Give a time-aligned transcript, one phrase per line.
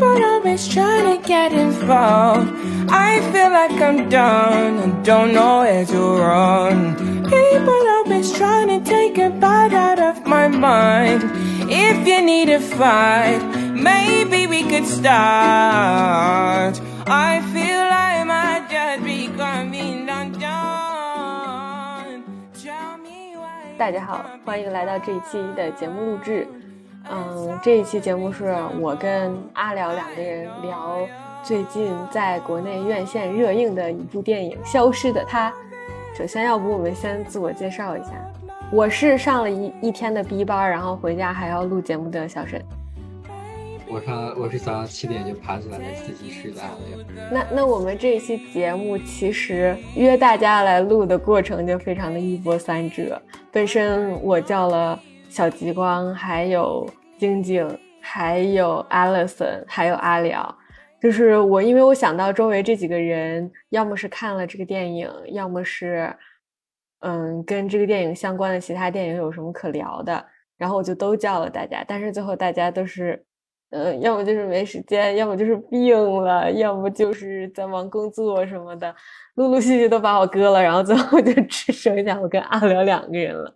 [0.00, 2.48] People always trying to get involved.
[2.88, 6.96] I feel like I'm done and don't know where to run.
[7.28, 11.22] People always trying to take a bite out of my mind.
[11.68, 13.42] If you need a fight,
[13.74, 16.80] maybe we could start.
[17.06, 20.46] I feel I might just be coming undone.
[22.54, 23.76] Tell me why.
[23.76, 26.48] 大家好，欢迎来到这一期的节目录制。
[27.09, 30.99] 嗯，这一期节目是我跟阿辽两个人聊
[31.43, 35.51] 最近在国内院线热映的一部电影《消失的她》。
[36.17, 38.11] 首先，要不我们先自我介绍一下，
[38.71, 42.61] 我是上了一一天的 B 班，然后回家还要录节目的小沈。
[43.89, 47.29] 我上我是早上七点就爬起来的自习室的阿亮。
[47.29, 53.21] 那那我们这一期节目其实约大家来录的过程就非常的一波三折。
[53.51, 54.97] 本身我叫了
[55.27, 56.87] 小极光，还有
[57.21, 60.57] 晶晶，还有 Alison，还有阿辽。
[60.99, 66.11] 就是我，因为我想到周围这几个人，要么是看了这个电影，要么是
[67.01, 70.25] 嗯跟这个电影相关的其他电影有什么可聊的，
[70.57, 71.85] 然后我就都叫了大家。
[71.87, 73.23] 但是最后大家都是。
[73.73, 78.93] 嗯，要么就是没时间，要么就是病了，要么就是在忙工作什么的，
[79.35, 83.55] 陆陆续续都把我割了，然后最后就只剩下我跟阿辽两个人了，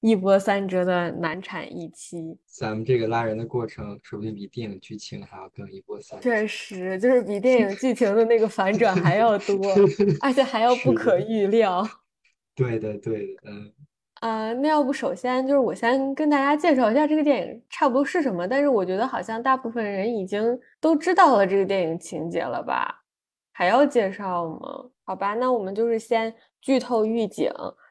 [0.00, 2.38] 一波三折的难产一期。
[2.46, 6.30] 咱们这个拉人的过程，说不定比电影剧情还要更一波三折。
[6.30, 9.56] 确实，就是比电影剧情的那个反转还要多，
[10.22, 11.86] 而且还要不可预料。
[12.54, 13.72] 对的，对的，嗯。
[14.20, 23.04] 啊，那要不首先就是我先跟大家介绍一下这个电影差不多是什么，但是我觉得好像大部分人已经都知道了这个电影情节了吧？
[23.52, 24.90] 还要介绍吗？
[25.04, 27.48] 好吧，那我们就是先剧透预警。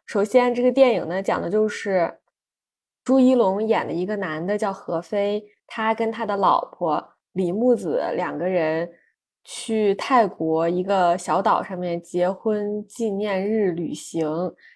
[0.08, 2.20] 首先，这个电影呢讲的就是
[3.04, 8.90] 朱一龙演的一个男的叫何飞，他跟他的老婆李木子两个人
[9.44, 14.26] 去泰国一个小岛上面结婚纪念日旅行，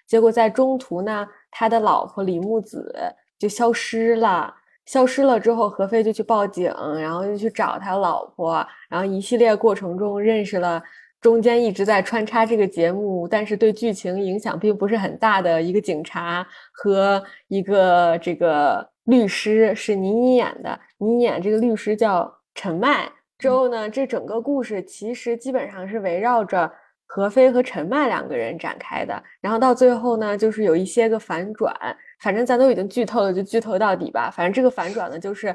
[0.05, 1.25] 结果在中途呢。
[1.53, 2.93] 他的老婆李木子
[3.37, 4.53] 就消失了，
[4.85, 10.81] 消失了之后，何飞就去报警，然后就去找他老婆，然后一系列过程中认识了
[11.21, 23.09] 中间一直在穿插这个节目，但是对剧情影响并不是很大的一个警察和一个这个律师，是倪妮演的，倪妮演这个律师叫陈麦。
[23.37, 26.71] 之后呢，这整个故事其实基本上是围绕着。
[27.13, 31.75] 何飞和陈麦两个人展开的，然后到最后呢，就是有一些个反转，
[32.21, 34.31] 反正咱都已经剧透了，就剧透到底吧。
[34.31, 35.53] 反正这个反转呢，就是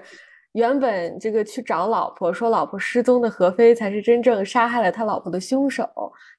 [0.56, 5.86] 原本这个去找老婆说老婆失踪的何飞才是真正杀害了他老婆的凶手，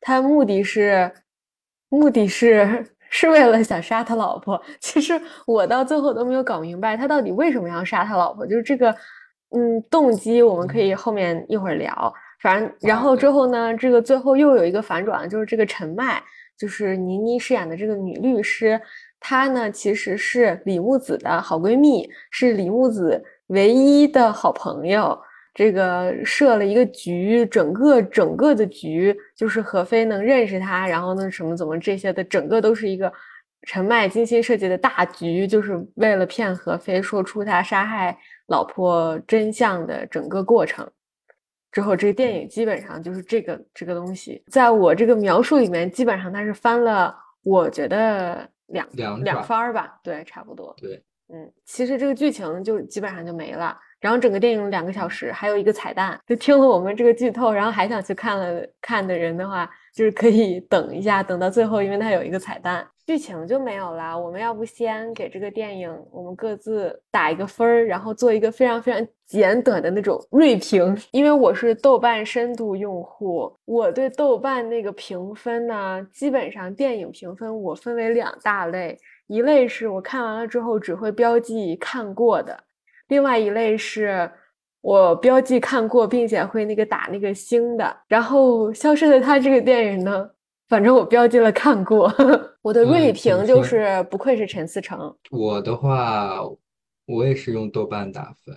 [0.01, 1.11] 他目的是
[1.89, 4.59] 目的是 是为了想杀他老婆。
[4.79, 8.89] 其实我到最后都没有搞明白他到底为什么要杀他老婆，就是这个
[9.55, 12.11] 嗯动机，我们可以后面一会儿聊。
[12.41, 16.22] 反正，然后之后呢，这个最后又有一个反转，就是这个陈麦，
[16.57, 18.81] 就是倪妮饰演的这个女律师，
[19.19, 25.19] 她呢其实是李木子的好闺蜜，是李木子唯一的好朋友。
[25.53, 33.12] 这个设了一个局，整个整个的局就是何飞能认识他，然后呢什么怎么这些的，整个都是一个
[33.63, 38.16] 陈麦精心设计的大局，就是为了骗何飞说出他杀害
[38.50, 40.88] 老婆真相的整个过程。
[41.72, 50.75] 之后，这个电影基本上就是这个这个东西，在我这个描述里面，基本上它是翻了，我觉得两两两番儿吧，对，差不多。
[50.78, 51.03] 对，
[51.34, 53.78] 嗯，其实这个剧情就基本上就没了。
[54.00, 56.20] 然后整个电影两个小时，还有一个彩蛋。
[56.28, 62.88] 就听了我们这个剧透，然后还想去看了看的人的话，就是可以等一下，等到最后，因为它有一个彩蛋。
[63.08, 64.20] 剧情就没有了。
[64.20, 70.96] 我们要不先给这个电影，我们各自打一个分儿，然后做一个非常非常简短的那种锐评。
[71.12, 82.64] 因为我是豆瓣深度用户，我对豆瓣那个评分呢，基本上电影评分我分为两大类，一类是我看完了之后只会标记看过的，
[83.08, 84.30] 另外一类是
[84.82, 87.96] 我标记看过并且会那个打那个星的。
[88.08, 90.29] 然后《消失的她》这个电影呢？
[90.70, 92.14] 反正我标记了看过，
[92.62, 95.16] 我的锐评就是不愧是陈思诚。
[95.32, 96.41] 我的话，
[97.06, 98.53] 我也是用豆瓣打分。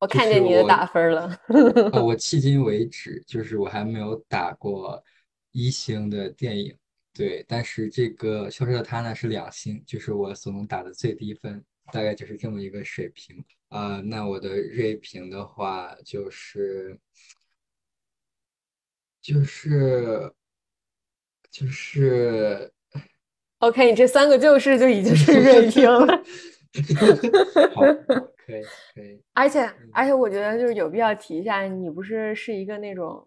[0.00, 1.30] 我看见你的打分了。
[2.02, 5.00] 我迄今为止就是我还没有打过
[5.52, 6.76] 一星的电影，
[7.16, 7.44] 对。
[7.48, 13.44] 但是这个《消失的她》呢是两星，就是我所能打的最低分，大概就是这么一个水平。
[13.68, 16.98] 啊，那我的锐评的话就是
[19.20, 20.32] 就是。
[21.48, 22.70] 就是
[23.60, 26.06] ，OK，你这三个就是就已经是 锐评了。
[27.74, 27.82] 好， 好
[28.36, 28.62] 可以
[28.94, 29.22] 可以。
[29.32, 29.60] 而且
[29.94, 33.26] 而且，我觉得就是有必要提一下，你不是是一个那种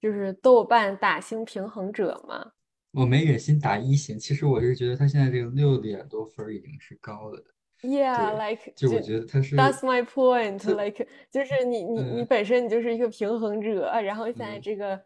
[0.00, 2.50] 就是豆瓣打星平衡者吗？
[2.92, 7.44] 我没忍心打一星，其实我是觉得他现在这个六点多分儿已经是高了的。
[7.82, 15.00] Yeah，like 就我觉得他是 That's my point，like 就是你你你嗯本身你就是一个平衡者，然后现在嗯这个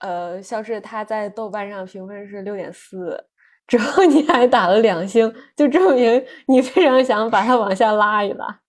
[0.00, 3.16] 呃，消失他在豆瓣上评分是六点四，
[3.66, 8.60] 之后你还打了两星，就证明你非常想把它往下拉一拉。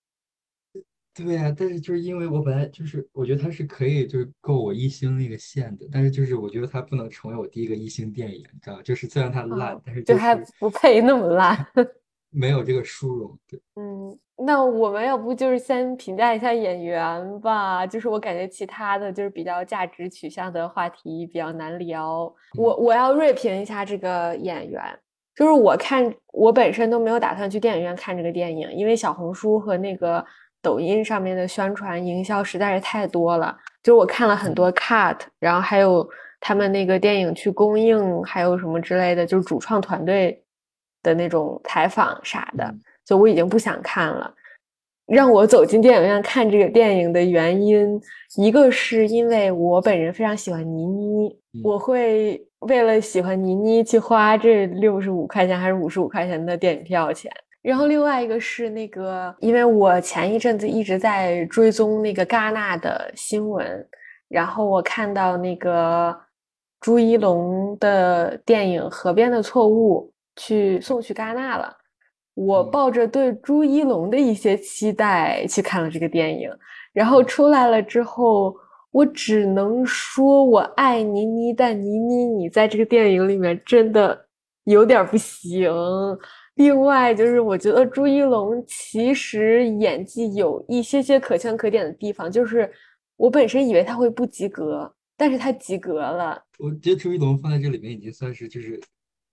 [1.17, 8.81] 对呀、但是就是因为我本来就是我觉得它是可以就是够我一星那个线的，但是就是我觉得它不能成为我第一个一星电影，你知道吗？
[8.83, 11.65] 就是虽然它烂，啊但是就还是不配那么烂。
[12.29, 13.39] 没有这个殊荣。
[13.49, 14.15] 对，嗯，
[14.45, 17.87] 那我们要不就是先评价一下演员吧？
[17.87, 22.31] 就是我感觉其他的就是比较价值取向的话题比较难聊。
[22.57, 24.83] 我我要锐评一下这个演员，
[25.35, 30.23] 就是我看我本身都没有打算去电影院看这个电影，因为小红书和那个
[30.61, 33.57] 抖音上面的宣传营销实在是太多了。
[33.83, 36.07] 就是我看了很多 cut，然后还有
[36.39, 40.43] 他们那个电影去公映，还有什么之类的，就是主创团队
[41.01, 42.63] 的那种采访啥的。
[42.65, 44.33] 嗯所以我已经不想看了。
[45.05, 47.97] 让我走进电影院看这个电影的原因，
[48.35, 57.31] 一个是因为我本人非常喜欢倪妮，嗯我会为了喜欢倪妮去花这六十五块钱还是五十五块钱的电影票钱。
[57.61, 63.85] 然后另外一个是那个，因为我前一阵子一直在追踪那个戛纳的新闻，
[64.29, 66.17] 然后我看到那个
[66.79, 71.75] 朱一龙的电影《河边的错误》去送去戛纳了。
[72.35, 76.49] 我嗯抱着对朱一龙的一些期待去看了这个电影，
[76.93, 78.55] 然后出来了之后，
[78.91, 84.27] 我只能说我爱倪妮，但倪妮你在这个电影里面真的
[84.65, 85.69] 有点儿不行。
[86.57, 92.69] 另外就是我觉得朱一龙其实演技有一些些可圈可点的地方，就是
[93.15, 96.43] 我本身以为他会不及格，但是他及格了。
[96.59, 98.79] 我觉得朱一龙放在这里面已经算是就是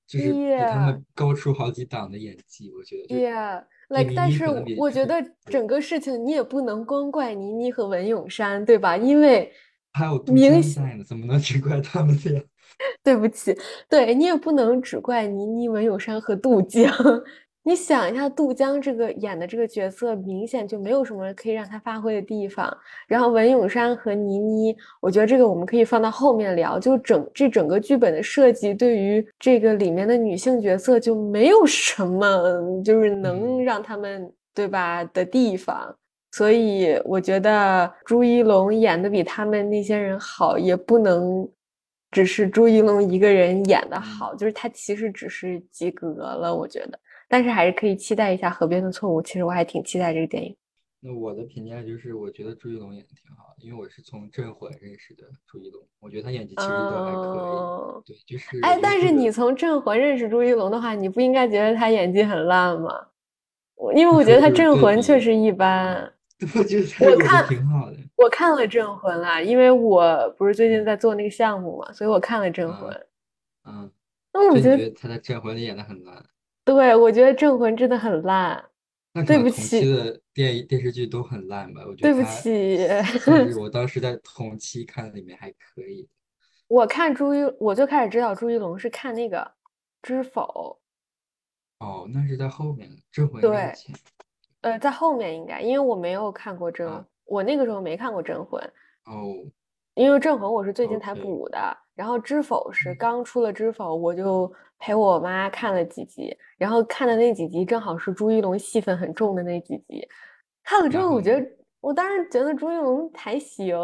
[0.06, 4.44] 就是比他们高出好几档的演技，我觉得就是 Yeah, 比 like，倪但是
[4.76, 8.96] 我觉得整个事情你也不能光怪倪妮和文咏珊，对吧？
[8.96, 9.50] 因为
[9.92, 12.42] 还有明星呢，怎么能只怪他们俩？
[13.02, 13.56] 对不起，
[13.88, 16.92] 对你也不能只怪倪妮、文咏珊和杜江。
[17.66, 22.70] 你想一下，杜江这个演的这个角色，明显就没有什么可以让他发挥的地方。
[23.08, 26.78] 然后文咏珊和倪妮，我觉得这个我们可以放到后面聊。
[26.78, 35.96] 就整这整个剧本的设计，对于这个里面的女性角色就没有什么就是能嗯让他们对吧的地方。
[36.32, 41.48] 所以我觉得朱一龙演的比他们那些人好，也不能
[42.14, 47.00] 只是朱一龙一个人演的好，就是他其实只是及格了，我觉得。
[47.28, 50.56] 但是还是可以期待一下《河边的错误》，其实我还挺期待这个电影。
[51.00, 57.58] 那我的评价就是，我觉得朱一龙演的挺好的，因为我是从《镇魂》认识的朱一龙，我觉得他演技其实都还可以。
[57.58, 63.08] 嗯，对，就是哎，但是你从《镇魂》认识朱一龙的话，你不应该觉得他演技很烂吗？
[63.74, 66.12] 我因为 我觉得他《镇魂》确实一般。
[66.56, 67.96] 我觉得我看挺好的。
[68.16, 72.90] 我看了《镇魂》啦，因为我不是最近在做那个项目嘛，所以我看了《镇魂》。
[73.64, 73.90] 嗯，
[74.32, 76.24] 那我觉得，他在《镇魂》里演的很烂？
[76.64, 78.64] 对，我觉得《镇魂》真的很烂。
[79.12, 81.82] 那对不起的电影电视剧都很烂吧？
[81.86, 82.78] 我觉得对不起
[83.60, 86.08] 我当时在同期看里面还可以。
[86.66, 89.38] 我看朱一，我最开始知道朱一龙是看那个
[90.02, 90.80] 《知否
[91.78, 93.72] 哦，那是在后面的《镇魂》对
[94.64, 98.60] 呃，在后面应该，因为我没有看过镇，啊我那个时候没看过《镇魂》，
[99.12, 99.34] 哦，
[99.94, 101.58] 因为《镇魂》我是最近才补的，
[101.94, 102.96] 然后《知否》是嗯。
[102.98, 110.08] 刚出了《知否》，我就陪我妈看了几集，然后看的那几集正好是朱一龙戏份很重的那几集，
[110.62, 111.46] 看了之后，我觉得
[111.80, 113.76] 我当时觉得朱一龙还行，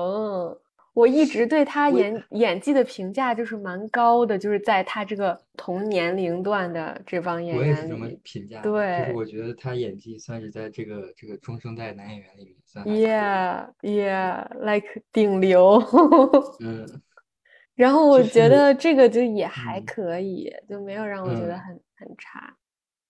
[0.92, 13.04] 我一直对他演演技的评价就是蛮高的，就是在他这个同年龄段的这帮演员我也是这么评价对，就是对我觉得他演技算是在这个这个中生代男演员里面算还可以。
[13.04, 15.80] ，Yeah Yeah，like 顶流。
[16.61, 16.87] 嗯，
[17.75, 22.56] 然后我觉得这个就也还嗯可以，就没有让我觉得嗯很很差。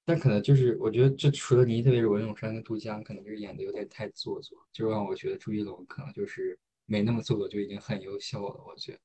[0.05, 6.59] 但可能就是我觉得这除了倪，特别是文咏珊跟杜江，可能就是演的有点太做作，就让我觉得朱一龙可能就是
[6.91, 8.61] 没那么做作就已经很优秀了。
[8.67, 8.99] 我觉得，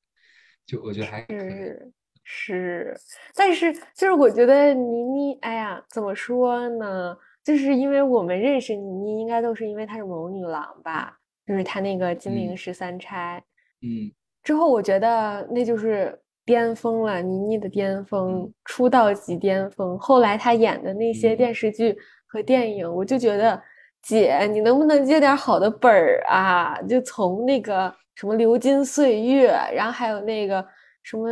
[0.66, 1.38] 就我觉得还可以。
[1.38, 1.92] 是
[2.24, 2.96] 是，
[3.36, 7.16] 但是就是我觉得倪妮，哎呀，怎么说呢？
[7.44, 11.16] 就是因为我们认识倪妮，应该都是因为她是谋女郎吧？
[11.46, 13.40] 就是她那个《金陵嗯十三钗》
[13.86, 14.10] 嗯，
[14.42, 19.96] 之后，我觉得那就是巅峰了，倪妮的巅峰嗯，出道即巅峰。
[19.96, 23.62] 后来她演的那些嗯电视剧和电影，我就觉得
[24.06, 26.80] 姐，你能不能接点好的本儿啊？
[26.82, 30.64] 就从那个什么《流金岁月》，然后还有那个
[31.02, 31.28] 什么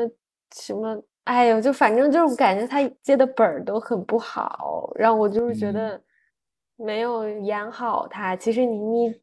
[0.57, 6.03] 什么，哎呦，就反正就是感觉他接的本儿都很不好，让我就是觉得
[6.75, 8.35] 没有演好他。
[8.35, 9.15] 其实倪妮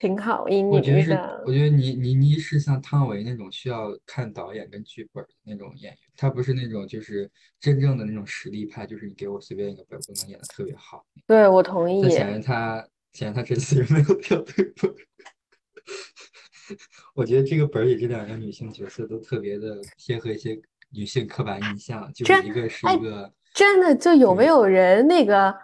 [0.00, 7.30] 挺好，倪妮我觉得是，的，我觉得倪倪妮是像汤唯那种需要看导演跟剧本的那种演员，她不是那种就是
[7.60, 11.04] 真正的那种实力派，就是你给我随便一个本儿，我能演的特别好。
[11.30, 12.10] 对我同意但。
[12.10, 14.92] 显然他，显然他这次也没有挑对本。
[17.14, 20.60] 我觉得这个本儿里这两个女性角色都特别的贴合一些
[20.92, 25.54] 女性刻板印象，就是一个是哎一个，真的就有没有人那个，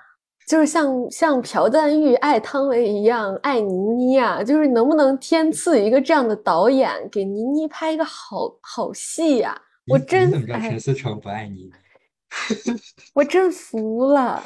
[0.47, 4.45] 就是像像朴赞玉爱汤唯一样爱倪妮啊？
[4.45, 11.73] 就是能不能天赐一个这样的导演，给倪妮拍一个好好戏呀、我真怎么知道陈哎，思诚不爱你？
[13.15, 14.45] 我真服了。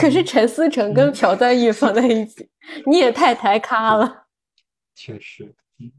[0.00, 2.48] 可是嗯陈思诚跟嗯朴赞郁放在一起，
[2.86, 4.26] 你也太抬咖了。
[4.94, 5.90] 确实，嗯，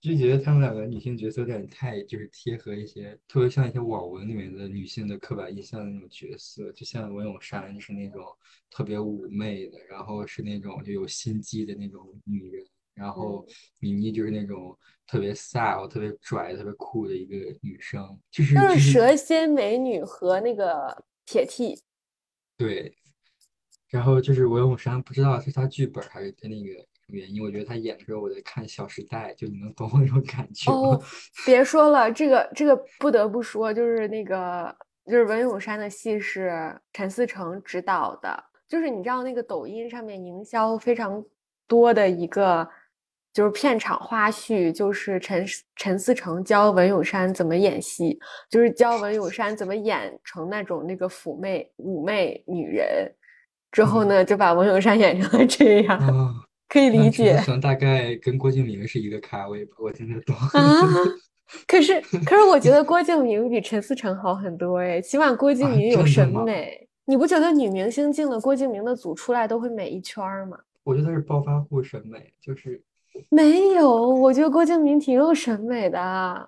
[0.00, 8.24] 就觉得他们两个女性角色有点太就是贴合一些，特别像一些网文里面的女性的刻板印象的那种角色，就像文咏珊就是那种
[8.70, 13.46] 特别妩媚的，然后是那种就有心机的那种女人，然后
[13.78, 21.80] 米妮就是那种特别飒、特别拽、特别酷的一个女生，就是就就是是蛇蝎美女和那个铁 T，
[22.58, 22.94] 对，
[23.88, 30.78] 然后就是文咏珊不知道是他剧本还是他那个原因，我觉得他演的时候我在看《小时代》，就你能懂我那种感觉吗？
[30.78, 31.02] 哦，
[31.46, 34.74] 别说了，这个这个不得不说，就是那个
[35.06, 41.24] 就是文咏珊的戏是陈思诚执导的，就是你知道那个抖音上面营销非常
[41.66, 42.68] 多的一个
[43.32, 48.18] 就是片场花絮，就是陈思陈思诚教文咏珊怎么演戏，
[48.50, 53.10] 就是教文咏珊怎么演成那种那个妩媚妩媚女人，
[53.70, 56.34] 之后嗯呢就把王永山演成了这样，啊，
[56.68, 57.44] 可以理解思。
[57.44, 60.34] 诚大概跟郭敬明是一个咖位吧，我听得懂。
[60.36, 60.82] 啊，
[61.66, 66.88] 可是可是我觉得郭敬明比陈思诚好很多哎，起码郭敬啊明有审吗美。
[67.04, 70.58] 你不觉得女明星进了郭敬明的组出来都会美一圈儿吗？
[70.84, 72.82] 我觉得是暴发户审美，就是
[73.30, 75.98] 没有，我觉得郭敬明挺有审美的。
[75.98, 76.46] 啊，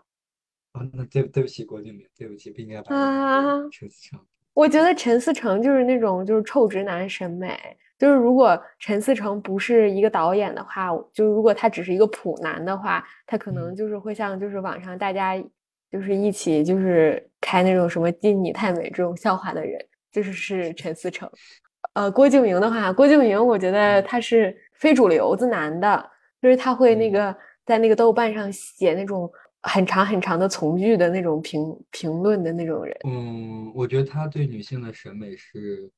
[0.92, 4.20] 那对对不起郭敬明，对不起，不应该把啊陈思诚。
[4.54, 7.58] 我觉得陈思诚就是那种就是臭直男审美，
[7.98, 13.76] 就是如果陈思诚不是一个导演的话，就如果他只是一个普男的话，他可能嗯。
[13.76, 15.40] 就是会像就是网上大家
[15.90, 19.80] 就是一起就是开那种什么“金你太美”这种笑话的人，
[20.12, 21.30] 就是是陈思诚。
[21.94, 26.10] 呃，郭敬明的话，郭敬明我觉得他是非主流子男的，
[26.42, 27.12] 就是他会那嗯。
[27.12, 29.30] 个在那个豆瓣上写那种
[29.62, 32.96] 很长很长的从句的那种评评论的那种人。
[33.04, 35.90] 嗯，我觉得他对女性的审美是，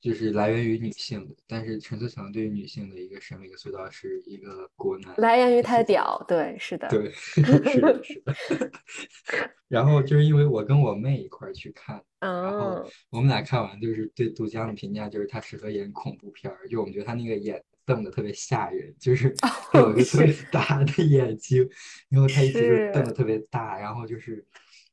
[0.00, 5.14] 就是来源于女性的，但是陈思诚对于女性的一个审美的塑造是一个国男。
[5.18, 7.40] 来源于他的屌，对，是的，对， 是
[7.80, 8.70] 的，是的。
[9.68, 19.34] 然后就是因为我跟我妹一块儿去看，然后嗯，我们俩看完就是对杜江的评价就是他适合演恐怖片儿，就我们觉得他那个眼瞪得特别吓人，就是
[19.72, 21.68] 他有一个特别大的眼睛，
[22.08, 24.44] 然后他一直就瞪得特别大，然后就是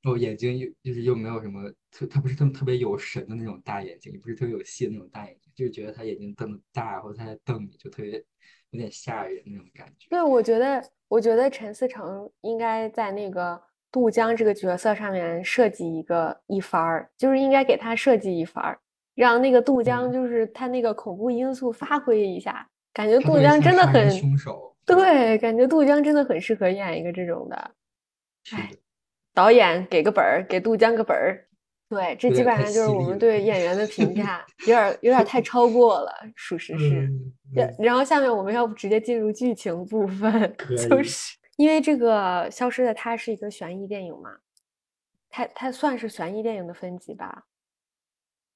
[0.03, 8.11] 哦眼睛又就是又没有什么特，他不是特特别有神的那种大眼睛，也不是特别有戏的那种大眼睛，就是觉得他眼睛瞪得大，然后他在瞪你，就特别
[8.71, 10.07] 有点吓人那种感觉。
[10.09, 18.79] 对，我觉得，我觉得陈思诚应该在那个杜江这个角色上面设计一个一番儿，就是应该给他设计一番儿，
[19.15, 20.13] 让那个杜江嗯。
[20.13, 22.69] 就是他那个恐怖因素发挥一下，
[22.99, 27.55] 感觉杜江真的很，凶手，对，感觉杜江真的很适合演一个这种的。
[28.51, 28.69] 哎。
[29.33, 31.47] 导演给个本儿，给杜江个本儿。
[31.87, 37.07] 对，这基本上就是我们对演员的评 价，有点儿有点儿太超过了，属实是。
[37.07, 40.53] 嗯，然嗯然后下面我们要不直接进入剧情部分，
[40.89, 44.29] 就是因为这个《消失的她》是一个悬疑电影嘛，
[45.29, 47.45] 它它算是悬疑电影的分级吧。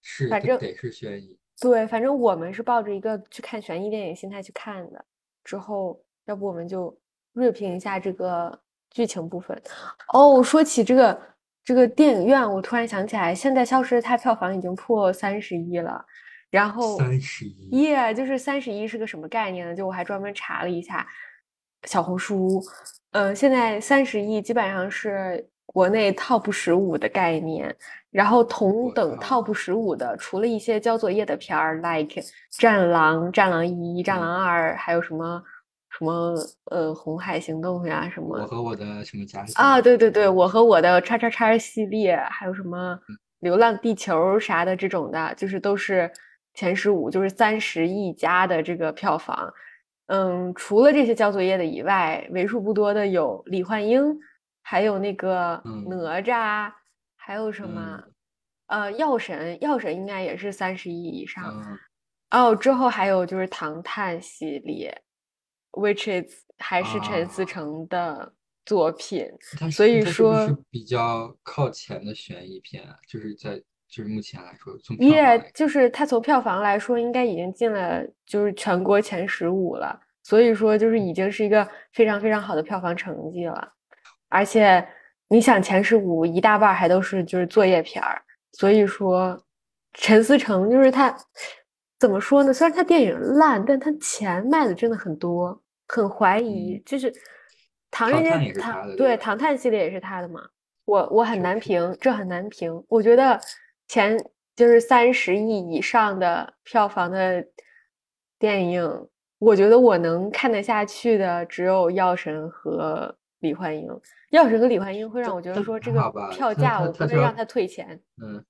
[0.02, 1.40] 是反正得得是悬疑。
[1.64, 5.06] 对，反正我们是抱着一个去看悬疑电影心态去看的。
[5.46, 6.94] 之后，要不我们就
[7.32, 9.58] 锐评一下这个剧情部分。
[10.14, 11.22] 哦，说起这个
[11.64, 16.06] 这个电影院，我突然想起来，现在《消失的她》票房已经破三十亿了。
[16.50, 19.74] 然后，三十亿，耶，就是三十一是个什么概念呢？
[19.74, 21.08] 就我还专门查了一下
[21.86, 22.62] 小红书，
[23.12, 27.76] 嗯、现在三十亿基本上是国内 top 十五的概念，
[28.12, 34.22] 然后同等 top 十五的，除了一些交作业的片儿，like《战狼》《战狼一》《战嗯。
[34.22, 35.44] 狼二》，还有什么
[35.90, 36.36] 什么
[36.72, 46.10] 呃《红海行动》呀什么我和我的什么家庭啊，对对对，我和我的叉叉叉系列，还有什么嗯《流浪地球》啥的这种的，就是都是
[46.54, 49.52] 前十五，就是三十亿加的这个票房。
[50.08, 54.04] 嗯，除了这些交作业的以外，为数不多的有李焕英，
[54.64, 56.74] 还有那个哪吒，
[57.16, 58.04] 还有什么？
[58.66, 61.78] 呃，药神，药神应该也是三十亿以上。
[62.32, 65.04] 哦，之后还有就是唐探系列
[65.74, 68.34] ，which is 还是陈思诚的
[68.66, 69.28] 作品，
[69.72, 73.62] 所以说是比较靠前的悬疑片，就是在。
[73.86, 83.72] 就是目前来说，从也就是他从票房来说，应该已经进了就是全国前十五了，所以说就是已经是一个非常非常好的票房成绩了。
[84.34, 84.86] 而且
[85.30, 88.22] 你想前十五一大半还都是就是作业片儿，
[88.54, 89.42] 所以说
[89.94, 91.16] 陈思诚就是他
[92.00, 92.54] 怎么说呢？
[92.54, 97.14] 虽然他电影烂，但他钱卖的真的很多，很怀疑就是
[97.92, 100.42] 唐人街唐对唐探系列也是他的嘛？
[100.86, 103.40] 我我很难评，这很难评，我觉得。
[103.86, 104.18] 前
[104.56, 107.46] 就是三十亿以上的票房的
[108.40, 113.14] 电影，我觉得我能看得下去的只有《药神》和
[113.44, 113.86] 《李焕英》。
[114.32, 118.02] 《要是》和《李焕英》会让我觉得说这个票价我不能让他退钱。
[118.22, 118.44] 嗯，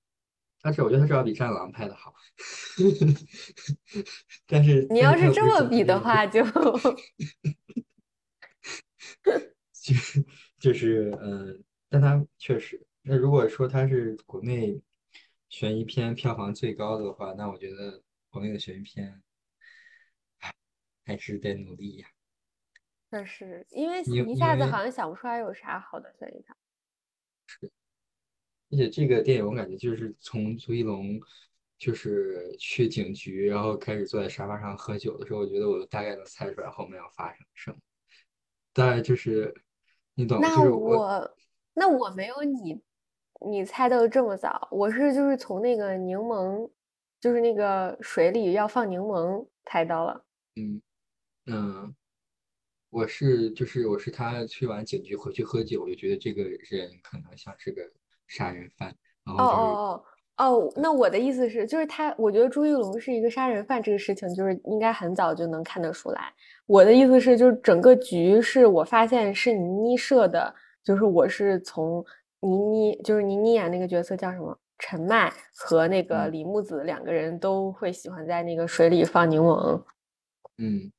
[0.62, 2.14] 但是我觉得他至少比《战狼》拍的好。
[4.48, 6.42] 但是你要是这么比的话， 就
[9.72, 10.24] 就是
[10.58, 14.80] 就是嗯，但他确实，那如果说他是国内。
[15.50, 19.22] 悬疑片票房最高的话，那我觉得国内的悬疑片
[21.04, 22.08] 还是得努力呀。
[23.14, 26.56] 确实，因为一下子好像想不出来有啥好的悬疑片。
[27.46, 27.70] 是，
[28.72, 31.20] 而且这个电影我感觉就是从朱一龙
[31.78, 37.76] 就是去警局，然后开始坐在沙发上喝酒的时候，我觉得我大概能猜出来后面要发生什么。
[38.72, 39.54] 大概就是
[40.14, 41.36] 你懂，就是我，
[41.74, 42.82] 那我没有你。
[43.46, 46.70] 你猜的这么早，我是就是从那个柠檬，
[47.20, 50.24] 就是那个水里要放柠檬猜到了。
[50.56, 50.80] 嗯
[51.46, 51.94] 嗯，
[52.94, 57.82] 我是就是我是他去完警局回去喝酒，我就觉得这个人可能像是个
[58.28, 58.90] 杀人犯。
[59.24, 60.04] 哦哦哦
[60.36, 66.32] 哦，那我的意思是，就是他，我觉得朱一龙是一个杀人犯，这个事情就是应该很早就能看得出来。
[66.66, 70.54] 我的意思是，就是整个局是我发现是倪妮设的，
[70.84, 72.04] 就是我是从。
[72.40, 74.54] 倪妮就是倪妮演那个角色叫什么？
[74.78, 79.82] 陈麦和那个李木子两个人都会喜欢在那个水里放柠檬。
[80.58, 80.92] 嗯，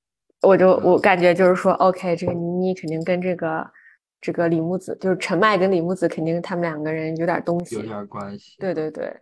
[0.45, 3.71] 我就我感觉就是说，OK，这个倪妮肯定跟这个
[4.21, 8.55] 这个李木子，就是陈麦跟李木子肯定他们两个人有点东西，有点关系。
[8.59, 9.15] 对对对，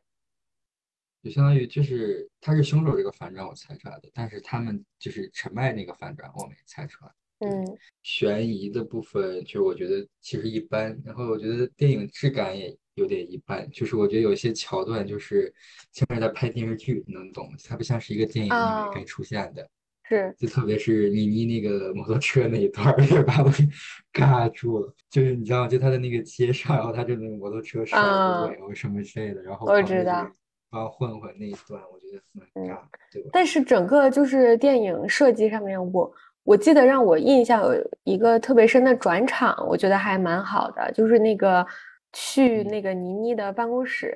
[1.24, 7.12] 就相当于就是他是凶手这个反转我猜出来的，但是他们就是陈麦那个反转我没猜出来。
[7.40, 15.54] 嗯，悬疑的部分就是我觉得其实一般，然后我觉得电影质感也有点一般，就是我觉得有些桥段就是
[15.92, 17.50] 像是在拍电视剧，能懂？
[17.68, 19.70] 它不像是一个电影里面该出现的。
[20.14, 23.50] 是，就特别是倪妮那个摩托车那一段，也把我
[24.14, 24.94] 尬住了。
[25.10, 28.00] 就是你知道，就他在那个街上，然后他就那个摩托车甩
[28.48, 30.30] 尾或什么之类的，然后我知道
[30.70, 32.22] 帮混混那一段，我觉得
[32.54, 32.78] 很尬，
[33.12, 33.30] 对吧？
[33.34, 36.14] 但是整个就是电影设计上面，我。
[36.46, 37.74] 我记得让我印象有
[38.04, 41.66] 一个特别深的转场，我觉得还蛮好的，就是那个
[42.12, 44.14] 去那个倪妮的办公室，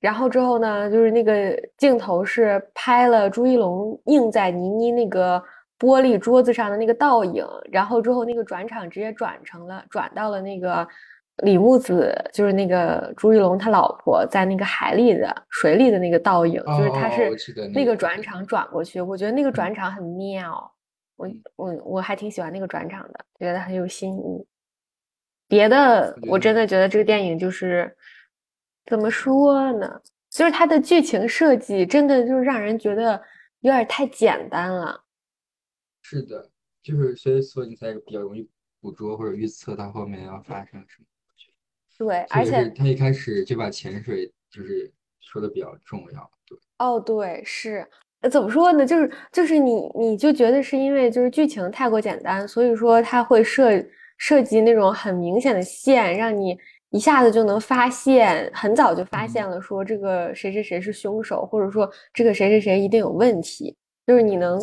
[0.00, 5.42] 然后之后呢，就是那个镜头是拍了朱一龙映在倪妮那个
[5.78, 10.86] 玻璃桌子上的那个倒影，然后之后那个转场直接转成了转到了那个
[11.38, 17.30] 李木子，就是那个朱一龙他老婆在那个海里的水里的那个倒影，就是他是
[17.74, 20.72] 那个转场转过去，我觉得那个转场很妙。
[21.16, 24.46] 我我我还挺喜欢那个转场的，觉得很有新意。
[25.48, 27.95] 别的我真的觉得这个电影就是
[28.86, 30.00] 怎么说呢？
[30.30, 33.20] 就是它的剧情设计真的就是让人觉得
[33.60, 35.04] 有点太简单了。
[36.02, 36.50] 是的，
[36.82, 38.48] 就是所以所以你才比较容易
[38.80, 41.06] 捕捉或者预测它后面要发生什么。
[41.98, 46.30] 对，而且他一开始就把潜水就是说的比较重要。
[46.46, 47.88] 对，哦，对，是。
[48.30, 48.84] 怎么说呢？
[48.84, 53.70] 就是就是你你就觉得是因为就是剧情太过简单，所以说他会设
[54.18, 56.58] 设计那种很明显的线，让你
[56.90, 64.58] 一下子就能发现，很早就发现了说这个谁谁谁是凶手，或者说这个谁谁谁一定有问题，就是你能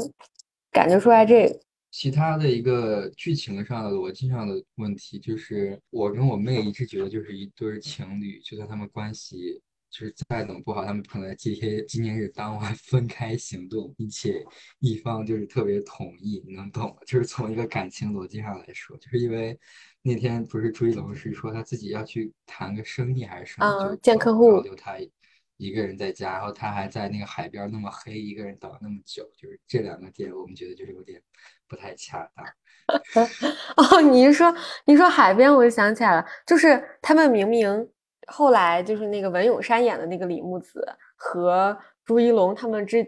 [0.71, 1.59] 感觉出来这。
[1.91, 9.61] 其他的一个剧情上的逻辑上的问题，就是我跟我妹一直觉得就是一对情侣，就算他们关系。
[9.93, 14.43] 就是再怎么不好，他们可能在纪天纪念日当晚分开行动，并且
[14.79, 16.95] 一方就是特别同意，你能懂吗？
[17.05, 19.57] 就是从一个感情逻辑上来说，就是因为
[20.01, 25.11] 那天不是朱一龙是说他自己要去谈个生意还是什么，就见客户，留他一
[25.57, 31.21] 一个人在家，然后他还在那个海边那么黑，一个人等了那么久，就是这两个点我们觉得就是有点
[31.67, 32.43] 不太恰当。
[33.77, 34.53] 哦，你一说
[34.85, 37.87] 你说海边，我就想起来了，就是他们明明
[38.27, 43.05] 后来就是那个文咏珊演的那个李木子和朱一龙他们之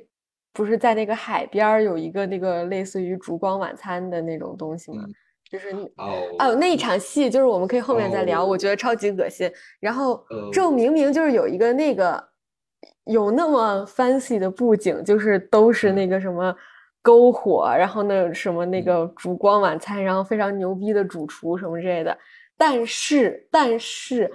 [0.53, 5.03] 不是在那个海边儿有一个那个类似于烛光晚餐的那种东西吗？
[5.49, 9.51] 就是哦哦，那一场戏就是我们可以后面再聊，哦我觉得超级恶心。
[9.79, 12.21] 然后哦就明明就是有一个那个
[13.05, 16.55] 有那么 fancy 的布景，就是都是那个什么
[17.03, 22.17] 篝火，然后那什么那个烛光晚餐，然后非常牛逼的主厨什么之类的。
[22.57, 24.31] 但是但是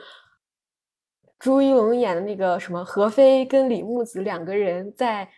[1.40, 5.28] 朱一龙演的那个什么何非跟李木子两个人在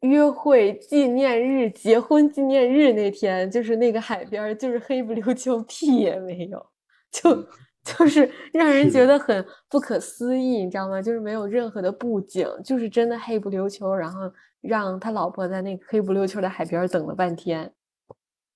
[0.00, 6.66] 约会纪念日、结婚纪念日那天，就是那个海边，就是黑不溜秋，屁也没有，
[7.10, 7.46] 就嗯
[7.84, 11.00] 就是让人觉得很不可思议，你知道吗？
[11.00, 14.20] 就是没有任何的布景，就是真的黑不溜秋，然后
[14.60, 17.72] 让他老婆在那个黑不溜秋的海边等了半天，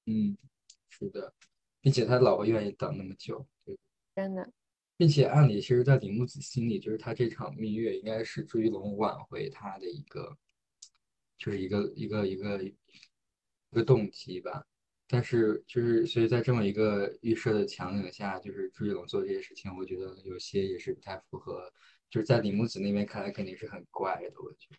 [0.07, 0.37] 嗯，
[0.89, 1.33] 是的，
[1.81, 3.79] 并且他老婆愿意等那么久，对，
[4.17, 4.51] 真的。
[5.01, 10.37] 并且按理其实，在李木子心里，就是他这场蜜月应该是朱一龙挽回他的一个，
[11.39, 12.75] 就是一个一个一个一
[13.73, 14.63] 个动机吧。
[15.09, 21.73] 但是就是所以在这么一个预设的场景下，就是朱一龙做这些事情，我觉得有些也是不太符合，
[22.11, 24.77] 就是在李木子那边看来肯定是很怪的，我觉得。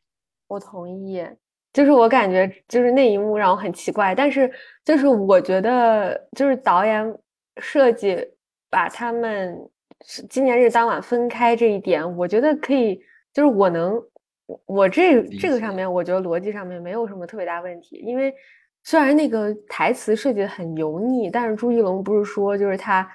[0.49, 1.25] 我同意，
[1.73, 4.53] 就是我感觉就是那一幕让我很奇怪，但是
[4.85, 7.19] 就是我觉得就是导演
[7.59, 8.15] 设计
[8.69, 9.67] 把他们
[10.29, 13.01] 纪念日当晚分开这一点，我觉得可以，
[13.33, 13.93] 就是我能
[14.45, 18.33] 我我这这个上面，我觉得逻辑上面没有什么特别大问题，因为
[18.83, 23.09] 虽然那个台词设计的很油腻，但是朱一龙不是说就是他。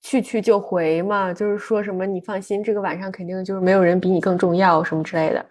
[0.00, 5.44] 去去就回嘛，就是说什么你放心，这个晚上肯定就是没有人比你更重要什么之类的。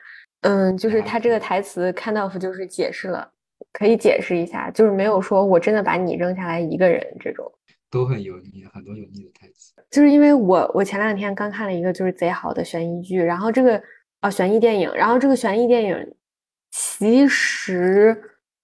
[0.44, 3.30] 嗯，就是他这个台词，kind of 就是解释了，
[3.74, 7.52] 可以解释一下，就是没有说我真的把你扔下来一个人这种。
[7.90, 9.74] 都很油腻，很多油腻的台词。
[9.90, 13.82] 就是因为我我前两天刚看了一个就是贼好的悬疑剧，然后这个
[14.20, 16.16] 啊悬疑电影，然后这个悬疑电影
[16.72, 18.20] 其实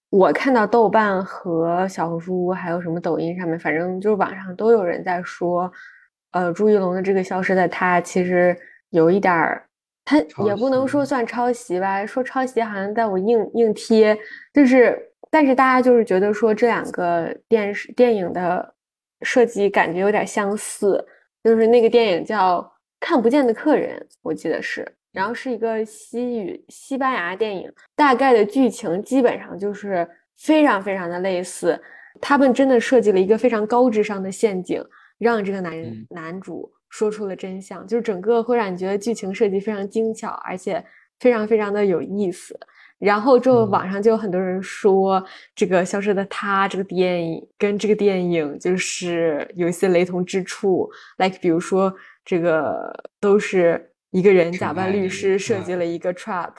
[0.10, 5.72] 我看到豆瓣和小红书还有什么抖音上面，反正就是网上都有人在说，
[6.32, 8.56] 呃，朱一龙的这个《消失的她》其实
[8.90, 9.66] 有一点儿，
[10.06, 14.18] 他也不能说算抄袭吧，说抄袭好像在我硬硬贴，
[14.54, 15.00] 就是
[15.32, 18.73] 但是大家就是觉得说这两个电视电影的
[19.24, 21.06] 设计感觉有点相似，
[21.44, 22.60] 就是那个电影叫
[23.00, 30.08] 《看不见的客人》，我记得是，然后是一个西语西班牙电影，大概的剧情基本上就是
[30.38, 31.80] 非常非常的类似。
[32.22, 34.84] 他们真的设计了一个非常高智商的陷阱，
[35.18, 40.84] 让这个男人、嗯男主说出了真相，就是整个会让你觉得剧情设计非常精巧，而且
[41.20, 42.56] 非常非常的有意思。
[43.00, 43.70] 然后之后嗯。
[43.70, 45.24] 网上就有很多人说，
[45.56, 55.80] 这个《消失的她》这个电影跟这个电影就是有一些雷同之处，like 比如说这个都是一个人假扮律师设计嗯。
[55.80, 56.54] 了一个 trap，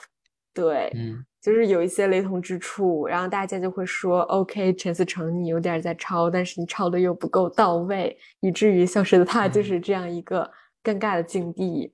[0.53, 9.63] 对，嗯，就是有一些雷同之处，然后大家就会说，OK，陈思诚你有点儿在抄，但是你抄的又不够到位，以至于《消失的她》就嗯。
[9.63, 10.51] 是这样一个
[10.83, 11.91] 尴尬的境地。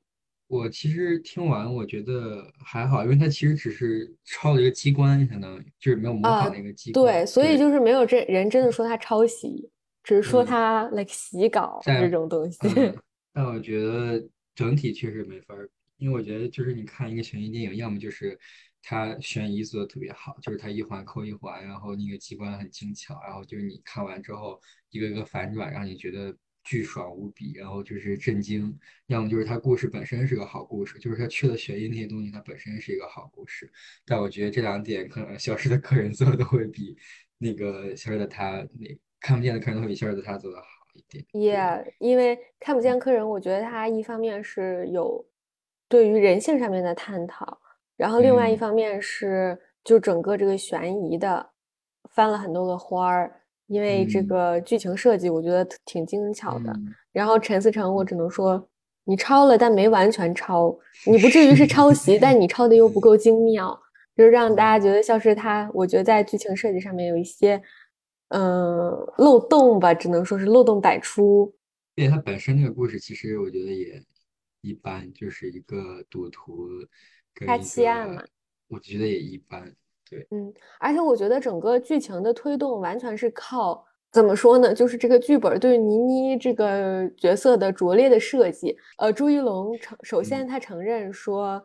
[0.51, 7.05] 我其实听完，我觉得还好，因为它其实只是抄了一个机关，相当于就是没有模啊仿那个机关。
[7.05, 9.69] 对，所以就是没有这人真的说他抄袭，
[10.03, 12.59] 只是说嗯他 like 洗稿在这种东西。
[12.75, 12.93] 嗯，
[13.31, 14.21] 但我觉得
[14.53, 15.65] 整体确实没法儿
[15.97, 18.37] 比，因为我觉得就是你看一个悬疑电影，要么就是
[18.83, 24.59] 它悬疑做的特别好，就是它一环扣一环，然后那个机关很精巧，然后就是你看完之后
[24.89, 28.71] 一个一个反转，让你觉得巨爽无比，然后就是震惊；
[29.07, 33.71] 要么就是它故事本身是个好故事，就是它去了悬疑那些东西，它本身是一个好故事。
[34.05, 36.95] 但我觉得这两点可能《消失的客人》做的会比
[37.37, 38.87] 那个《消失的他》那
[39.19, 41.25] 看不见的客人会比《消失的他》做的好一点。
[41.31, 45.25] 也 Yeah，因为看不见客人，我觉得他一方面是有
[45.87, 47.59] 对于人性上面的探讨，
[47.97, 51.51] 然后另外一嗯方面是就整个这个悬疑的
[52.11, 53.40] 翻了很多个花儿，
[53.71, 56.71] 因为这嗯个剧情设计我觉得挺精巧的。
[56.73, 58.65] 嗯然后陈思诚，我只能说
[59.03, 60.73] 你抄了，但没完全抄，
[61.05, 63.77] 你不至于是抄袭，但你抄的又不够精妙，
[64.15, 67.61] 就是让大家觉得像是他，我觉得在剧情设计上面有一些
[68.29, 71.53] 嗯漏洞吧，只能说是漏洞百出。
[71.95, 74.01] 对他本身这个故事，其实我觉得也
[74.61, 76.69] 一般，就是一个赌徒
[77.33, 78.29] 跟杀一妻案嘛个，
[78.69, 79.75] 我觉得也一般。
[80.11, 84.73] 对，嗯，而且我觉得整个剧情的推动完全是靠怎么说呢？
[84.73, 88.77] 就是这个剧本对倪妮这个角色的拙劣的设计。
[88.97, 91.63] 呃，朱一龙承首先嗯他承认说，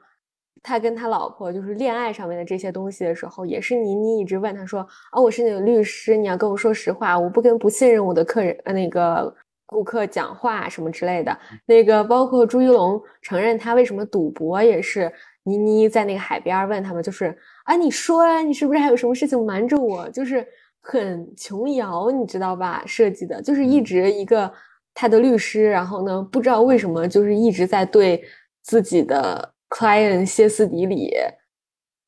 [0.62, 9.34] 他跟他老婆就是恋爱上面的这些东西的时候，也是倪妮一直问他说：“啊，我是你的律师，你要跟我说实话，我不跟不信任我的客人呃那个
[9.66, 15.12] 顾客讲话什么之类的。”那个包括朱一龙承认他为什么赌博，也是
[15.46, 20.08] 倪妮在那个海边问他们，就是啊，你说啊，你是不是还有什么事情瞒着我？
[20.10, 20.46] 就是
[20.82, 22.82] 很琼瑶，你知道吧？
[22.86, 24.52] 设计的就是一直一个
[24.92, 28.22] 他的律师，然后呢，不知道为什么就是一直在对
[28.62, 31.14] 自己的 client 歇斯底里。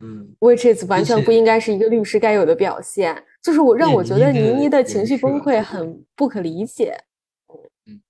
[0.01, 6.96] 嗯，which is 完全不应该是一个律师该有的表现，就是我让我觉得倪妮的倪妮的情绪崩溃很不可理解。
[7.87, 8.01] 嗯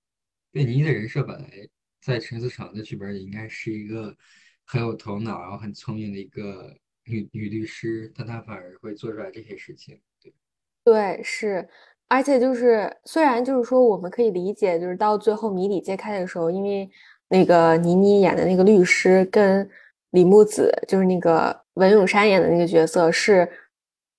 [0.51, 1.49] 对倪妮的人设本来
[2.01, 4.15] 在陈思诚的剧本里应该是一个
[4.71, 6.71] 很有头脑，然后很聪明的一个
[7.05, 9.99] 女女律师，但她反而会做出来这些事情。
[10.21, 10.31] 对，
[10.83, 11.67] 对，是，
[12.07, 16.87] 而且就是虽然就是说我们可以理解，就是到最后谜底揭开的时候，因为
[17.29, 19.67] 那个倪妮演的那个律师跟
[20.11, 23.49] 李木子，就是那个文咏珊演的那个角色是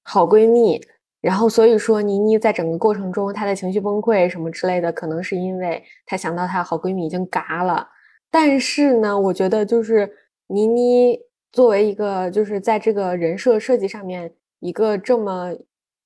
[0.02, 0.80] 好闺蜜，
[1.20, 7.88] 然后所以说倪妮在整个过程中她的情绪崩溃什么之类的，可能是因为她想到她好闺蜜已经嘎了。
[8.32, 10.12] 但是呢，我觉得就是
[10.52, 11.16] 倪妮
[11.52, 15.54] 作为一个就是在这个人设设计上面一个这么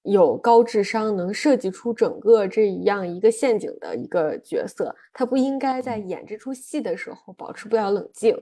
[0.03, 8.37] 有高智商，能设计出整个这样一个陷阱的一个角色，她不应该在演这出戏的时候保持不了冷静。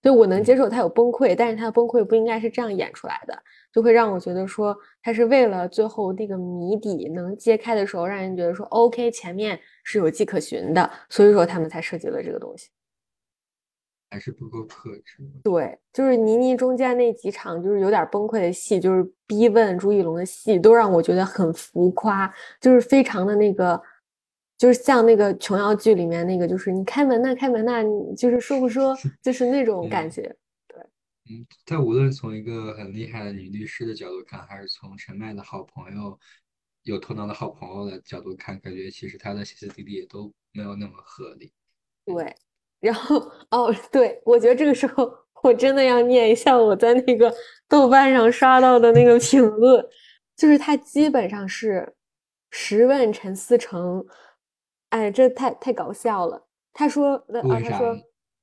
[0.00, 3.36] 就我能接受她有崩溃，但是她的崩溃不应该是这样演出来的，
[3.72, 12.68] 就会让我觉得说她是为了最后那个谜底能揭开的时候，让人觉得说 OK 前面是有迹可循的，所以说他们才设计了这个东西。
[14.10, 15.22] 还是不够克制。
[15.42, 23.80] 对，就是倪妮中间那几场就是有点崩溃的戏，就是逼问朱一龙的戏，都让我觉得很浮夸，就是非常的那个，
[24.56, 30.22] 就是像那个琼瑶剧里面那个，就是你开门呐，开门呐，你就是说不说，就是那种感觉。
[30.66, 30.80] 对。
[31.30, 36.18] 嗯，但无论从一个很厉害的女律师的角度看，还是从陈麦的好朋友、
[36.84, 41.52] 有头脑的好朋友的角度看，感觉其实她的歇斯底里也都没有那么合理。
[42.06, 42.34] 对，
[42.80, 43.16] 然后
[43.50, 45.12] 哦，对，我觉得这个时候
[45.42, 47.32] 我真的要念一下我在那个
[47.68, 49.84] 豆瓣上刷到的那个评论，
[50.36, 51.94] 就是他基本上是
[52.50, 54.04] 十问陈思诚，
[54.90, 56.46] 哎，这太太搞笑了。
[56.72, 57.96] 他说，那啊，他说。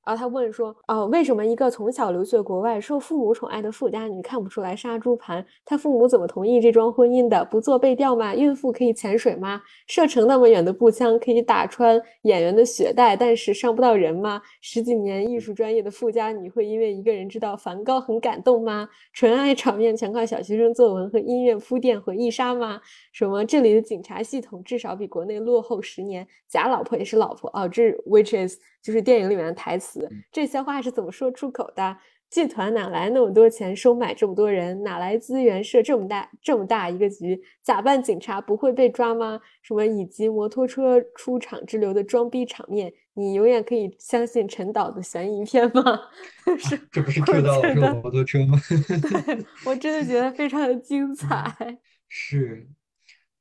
[0.06, 5.44] 然后，他问说，哦，为什么一个从小留学国外、受父母宠爱的富家女看不出来杀猪盘？
[5.64, 7.44] 她父母怎么同意这桩婚姻的？
[7.46, 8.32] 不做背调吗？
[8.32, 9.60] 孕妇可以潜水吗？
[9.88, 14.40] 射程那么远的步枪可以打穿演员的血带，但是伤不到人吗？
[14.60, 18.88] 十几年艺术专业的富家女会因为一个人知道梵高很感动吗？
[19.12, 22.80] 纯爱场面全靠小学生作文和音乐铺垫回忆杀吗？
[23.10, 26.24] 什么这里的警察系统至少比国内落后十年？
[26.46, 30.08] 假老婆也是老婆哦，这 which is 就是电影里面的台词。
[30.30, 31.96] 这些话是怎么说出口的？
[32.28, 34.80] 剧团哪来那么多钱收买这么多人？
[34.84, 37.40] 哪来资源设这么大这么大一个局？
[37.64, 39.40] 假扮警察不会被抓吗？
[39.62, 45.82] 什么以及摩托车出场之流的装逼场面，你永远可以相信陈导的悬疑片吗？
[46.58, 48.60] 是，这不是我 Q 到觉得我说摩托车吗？
[48.68, 51.54] 对 我真的觉得非常的精彩。
[52.08, 52.68] 是，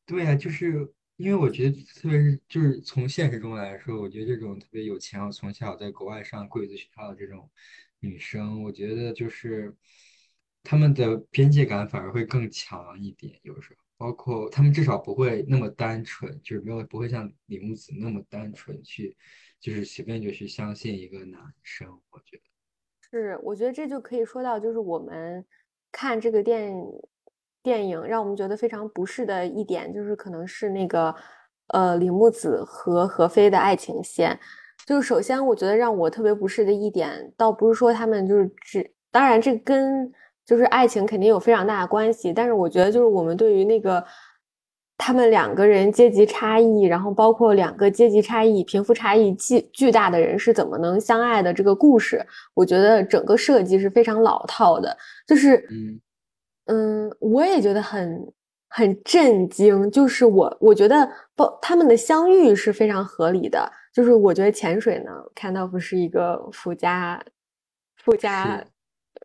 [0.06, 7.50] 对呀、就是因为我觉得，特别是就是从现实中来说，我觉得这种特别有钱，然后从小在国外上贵族学校的这种
[8.00, 9.74] 女生，我觉得就是
[10.64, 19.16] 她们的边界感反而会更强一点，有时候，包括她们至少不会那么单纯，就是没有不会像李木子那么单纯去，
[19.60, 22.44] 就是随便就去相信一个男生，我觉得。
[23.10, 25.46] 是，我觉得这就可以说到，就是我们
[25.94, 26.86] 看这个电影
[27.66, 31.14] 电影，让我们觉得非常不适的一点，就是可能是那个
[31.70, 34.40] 呃李木子和何非的爱情线。
[34.86, 40.12] 就是首先，我觉得让我特别不适的一点，倒不是说他们就是只，当然这跟
[40.46, 44.06] 就是爱情肯定有非常大的关系，但是我觉得就是我们对于那个
[44.96, 52.24] 他们两个人阶级差异，然后包括两个阶级差异、贫富差异巨巨大的人是怎么能相爱的这个故事，
[52.54, 56.00] 我觉得整个设计是非常老套的，就是嗯
[56.66, 58.34] 嗯，我也觉得很
[58.70, 67.24] 很震惊，就是我我觉得不他们的相遇是非常合理的，就是我觉得潜水呢，看到不是一个富家
[68.04, 68.66] 富家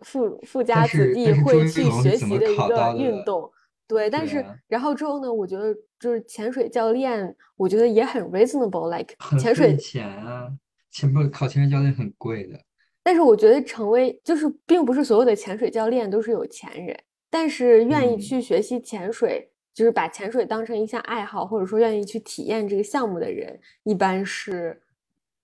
[0.03, 3.51] 富富家子弟会去学习的一个运动。
[3.89, 10.49] 对，但是啊然后之后呢，我觉得就是潜水教练，我觉得也很 reasonable，like 潜水钱啊，
[10.93, 12.61] 潜不考潜水教练很贵的。
[13.03, 16.97] 但是我觉得成为就是并不是所有的潜水教练都是有钱人，
[17.31, 24.83] 但是愿意嗯去学习潜水，就是把潜水当成一项爱好，或者说愿意去体验这个项目的人，一般是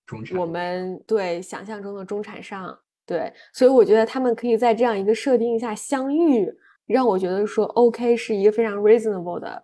[0.04, 2.76] 中产我们对想象中的中产上。
[3.06, 6.52] 对，所以我觉得他们可以在这样一个设定下相遇，
[6.86, 9.62] 让我觉得说 OK 是一个非常 reasonable 的、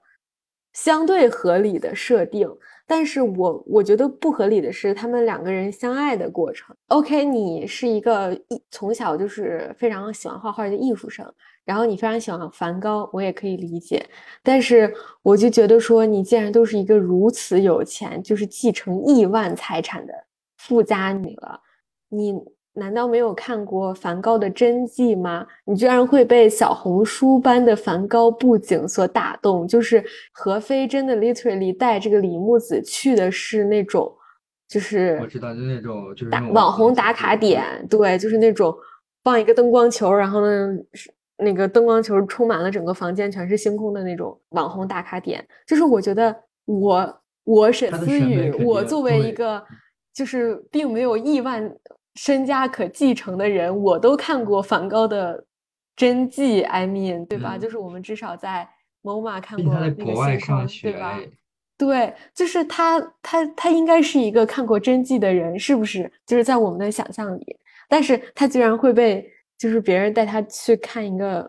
[0.73, 2.49] 相对合理的设定。
[2.87, 6.77] 但是我我觉得不合理的是他们两个人相爱的过程。
[6.89, 11.27] OK，你是一个艺从小就是非常喜欢画画的艺术生，
[11.65, 14.05] 然后你非常喜欢梵高，我也可以理解。
[14.43, 20.13] 但是我就觉得说，你既然都是一个如此有钱，就是继承亿万财产的
[20.59, 21.61] 富家女了，
[22.09, 22.35] 你
[22.75, 25.47] 难道没有看过梵高的真迹吗？
[25.67, 29.69] 你居然会被小红书般的梵高布景所打动？
[29.69, 34.11] 就是何非真的 literally 带这个李木子去的是那种，
[34.69, 38.75] 就是我知道，就那种就是打网红打卡点，对，就是那种
[39.23, 45.47] 放一个灯光球，然后呢，是那个灯光球充满了整个房间，全是星空的那种网红打卡点。
[45.67, 49.65] 就是我觉得我我沈思雨，我作为一个
[50.15, 51.75] 就是并没有亿万
[52.15, 55.45] 身家可继承的人，我都看过梵高的
[55.97, 57.57] 真迹，I mean，对吧？
[57.57, 58.69] 嗯就是我们至少在
[59.03, 61.19] MoMA 看过那个他在国外星空，上学对吧？
[61.19, 61.29] 哎
[61.79, 66.09] 对，就是他，他，他应该是一个看过真迹的人，是不是？
[66.25, 67.57] 就是在我们的想象里，
[67.89, 69.29] 但是他居然会被，
[69.63, 71.49] 就是别人带他去看一个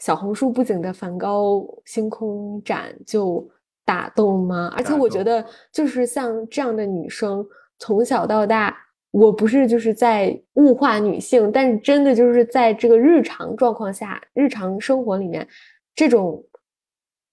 [0.00, 3.48] 小红书布景的梵高星空展，就
[3.86, 4.70] 打动吗？
[4.76, 7.42] 而且我觉得，就是像这样的女生，
[7.78, 8.76] 从小到大，
[9.12, 15.48] 我不是就是在物化女性，但是真的就是在这个日常状况下，日常生活里面，
[15.94, 16.44] 这种，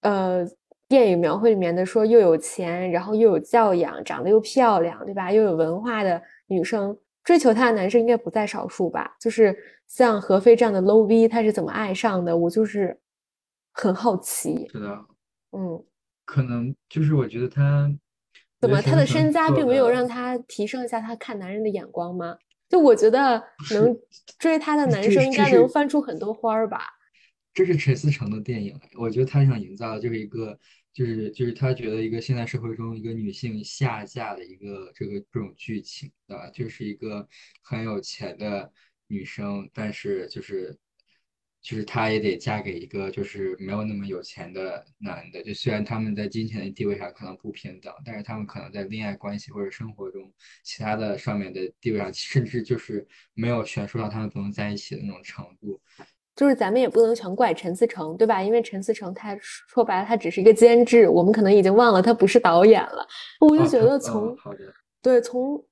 [0.03, 0.47] 呃。
[0.87, 5.31] 电影描绘里面的说又有钱，然后又有教养，长得又漂亮，对吧？
[5.31, 9.15] 又有文化的女生，追求她的男生应该不在少数吧？
[9.19, 9.55] 就是
[9.87, 12.35] 像何非这样的 low V，他是怎么爱上的？
[12.35, 12.99] 我就是
[13.73, 14.67] 很好奇。
[14.71, 15.05] 是的，
[15.51, 15.83] 嗯，
[16.25, 17.93] 可能就是我觉得他
[18.59, 22.37] 怎么他的身身家并没有让他提升一下他看男人的眼光吗？
[22.69, 23.97] 就我觉得 能
[24.39, 26.81] 追她的男生应该能翻出很多花儿吧。
[27.53, 30.57] 这是陈思诚的电影，我觉得他想营造的就是一个，
[30.93, 36.51] 就是就是他觉得一个现代社会中一个女性下嫁的一个这个这种剧情，的？
[36.53, 37.27] 就是一个
[37.61, 38.71] 很有钱的
[39.07, 40.77] 女生，但是就是
[41.61, 55.81] 就是她也得嫁给一个就是没有那么有钱的男的，就虽然他们在金钱的地位上可能不平等，但是他们可能在恋爱关系或者生活中其他的上面的地位上，甚至就是没有悬殊到他们不能在一起的那种程度。
[56.41, 58.41] 就是咱们也不能全怪陈思诚，对吧？
[58.41, 63.05] 因为陈思诚他说白了，他只是一个监制，我们可能已经忘了他不是导演了。
[63.41, 64.35] 我就觉得 从。
[65.03, 65.63] 对从，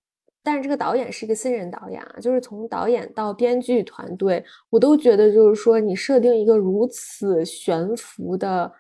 [0.44, 8.72] 但是这个导演是一个新人导演啊，就是从导演到编剧团队，我都觉得就是说，你设定一个如此悬浮的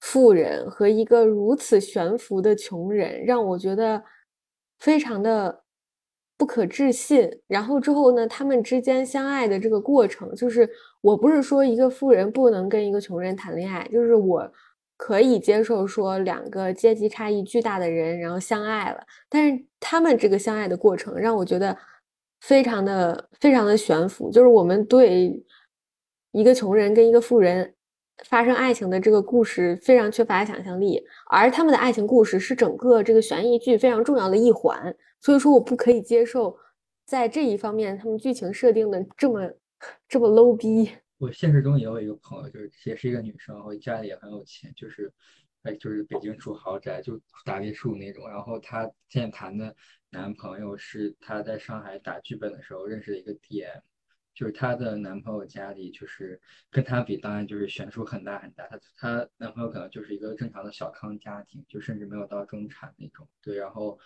[0.00, 4.04] 富人和一个如此悬浮的穷人，让我觉得
[4.80, 5.62] 非常的
[6.40, 7.30] 不可置信。
[7.46, 10.66] 然后之后呢，他们之间相爱的这个过程，就是
[11.02, 14.50] 我不是说一个富人不能跟一个穷人谈恋爱，就是我
[14.96, 21.76] 可以接受说两个阶级差异巨大的人然后相爱了，但是他们这个相爱的过程让我觉得
[22.40, 25.38] 非常的非常的悬浮，就是我们对
[26.32, 27.74] 一个穷人跟一个富人。
[28.24, 36.56] 发生爱情的这个故事非常缺乏想象力，而他们的爱情故事是整个这个悬疑剧非常重要的一环，所以说我不可以接受
[37.04, 39.50] 在这一方面他们剧情设定的这么
[40.08, 40.90] 这么 low 逼。
[41.18, 45.12] 我现实中也有一个朋友，就是也是一个女生，然后家里也很有钱，就是，
[45.64, 48.28] 哎，就是北京住豪宅，就大别墅那种。
[48.28, 49.74] 然后她现在谈的
[50.08, 53.80] 男朋友是她在上海打剧本的时候认识的一个 DM，
[54.34, 56.40] 就是她的男朋友家里就是
[56.70, 58.66] 跟她比，当然就是悬殊很大很大。
[58.68, 63.28] 她她男朋友可能就是一个正常的小康家庭，就甚至没有到中产那种。
[63.42, 63.98] 对，然后。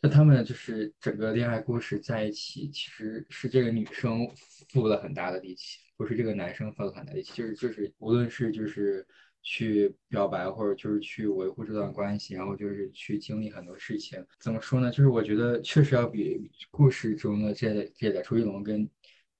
[0.00, 4.32] 那他们就是整个恋爱故事在一起，其实是这个女生
[4.68, 9.04] 付了很大的力气，不是这个男生付了很大的力气，就是就是无论是就是
[9.50, 14.22] 去表白，或者就是去维护这段关系，然后就是去经历很多事情。
[14.38, 14.90] 怎么说呢？
[14.90, 18.86] 就是我觉得确实要比故事中的这这个朱一龙跟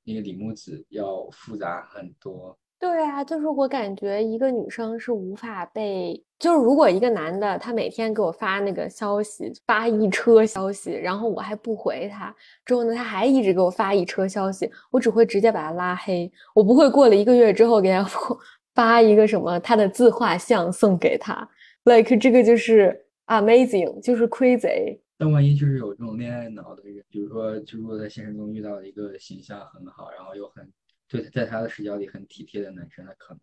[0.04, 2.59] 那个李木子要复杂很多。
[2.80, 12.34] 对啊，就是我感觉一个女生是无法被，就是如果一个男的他每天给我发那个消息，发一车消息，然后我还不回他，
[12.64, 18.09] 之后呢他还一直给我发一车消息，我只会直接把他拉黑，我不会过了一个月之后给他
[18.79, 21.37] 发一个什么他的自画像送给他
[21.83, 25.01] ，like 这个就是 amazing，就是 crazy。
[25.16, 30.70] 但万一就是有这种恋爱脑的人，比如说，就如果在现实中遇到一个形象很好，然后又很
[31.09, 33.41] 对在他的视角里很体贴的男生，他可能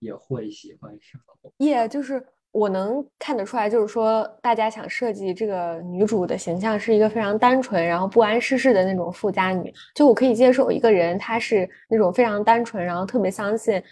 [0.00, 1.20] 也会喜欢上。
[1.58, 2.20] 耶，就是
[2.50, 9.72] 我能看得出来，就是说大家想设计这个女主的形象是一个非常单纯，然后不谙世事的那种富家女。
[9.94, 13.82] 就我可以接受一个人，她是那种非常单纯，然后特别相信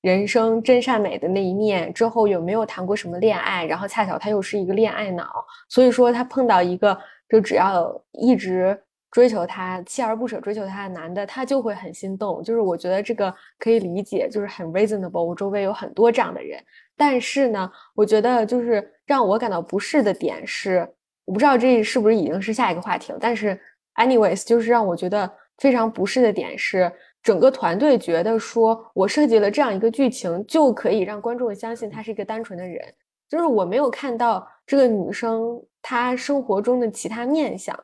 [0.00, 1.92] 人生真善美的那一面。
[1.92, 6.98] 之后有没有谈过什么恋爱，然后恰巧他又是一个恋爱脑，所以说他碰到一个
[7.28, 8.78] 就只要一直
[9.10, 12.42] 追求他、锲而不舍追求他的男的，他就会很心动。
[12.42, 15.22] 就是我觉得这个可以理解，就是很 reasonable。
[15.22, 16.62] 我周围有很多这样的人。
[16.96, 20.88] 但是呢，我觉得就是让我感到不适的点是，
[21.24, 23.18] 我不知道这是不是已经是下一个话题了。
[23.20, 23.58] 但是
[23.96, 25.28] ，anyways，就是让我觉得
[25.58, 26.92] 非常不适的点是，
[27.22, 32.94] 整个团队觉得说我设计了这样一个剧情就可以让观众相信她是一个单纯的人，
[33.28, 37.78] 就是我没有看到这个女生她生活中的其他面相。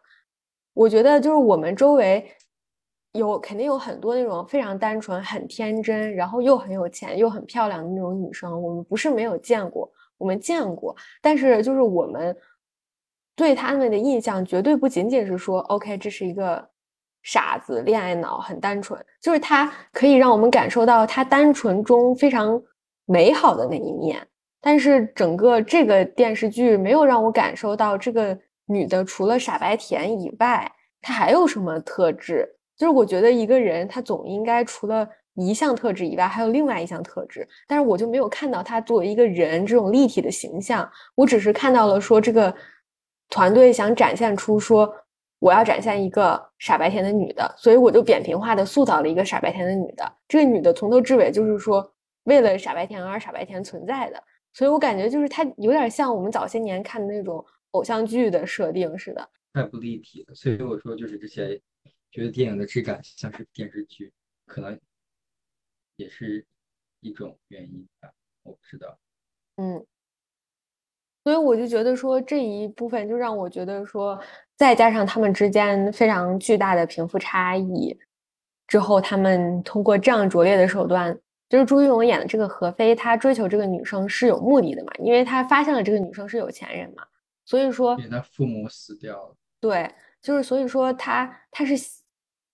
[0.73, 2.27] 我觉得就是我们周围。
[3.13, 8.63] 有肯定有很多那种非常单纯、很天真，然后又很有钱、又很漂亮的那种女生。
[8.63, 10.95] 我们不是没有见过，我们见过。
[11.23, 12.37] 但是就是我们
[13.35, 16.69] 对他们的印象，绝对不仅仅是说，OK，这是一个
[17.27, 19.05] 傻子、恋爱脑、很单纯。
[19.21, 22.63] 就是他可以让我们感受到他单纯中非常
[23.05, 24.25] 美好的那一面。
[24.61, 30.71] 但是整个这个电视剧没有让我感受到这个女的除了傻白甜以外，
[31.03, 32.49] 她还有什么特质。
[32.77, 42.55] 就是我觉得一个人他总应该除了一项特质以外，还有另外一项特质，但是我就没有看到他作为一个人这种立体的形象，我只是看到了说这个
[43.31, 44.95] 团队想展现出说
[45.39, 50.17] 我要展现一个傻白甜的女的，所以我就扁平化的塑造了一个傻白甜的女的。
[50.27, 51.93] 这个女的从头至尾就是说
[52.25, 54.23] 为了傻白甜而傻白甜存在的，
[54.53, 60.35] 所以我感觉就是她有点像我们早些年看的那种偶像剧的设定似的，太不立体了。
[60.35, 61.61] 所以我说就是这些。
[62.13, 64.11] 觉得电影的质感像是电视剧，
[64.47, 64.81] 可能
[65.97, 66.47] 也是
[67.01, 68.11] 一种原因吧，
[68.43, 68.99] 我不知道。
[69.57, 69.85] 嗯，
[71.27, 74.17] 所以我就觉得说这一部分就让我觉得说，
[74.55, 77.99] 再加上他们之间非常巨大的贫富差异
[78.69, 81.19] 之后，他们通过这样拙劣的手段，
[81.49, 87.03] 就是朱一龙演的这个何非，他追求这个女生是有目的的嘛，因为他发现了这个女生是有钱人嘛，
[87.45, 89.35] 所以说，他父母死掉了。
[89.61, 89.91] 对，
[90.23, 91.75] 就是所以说他他是。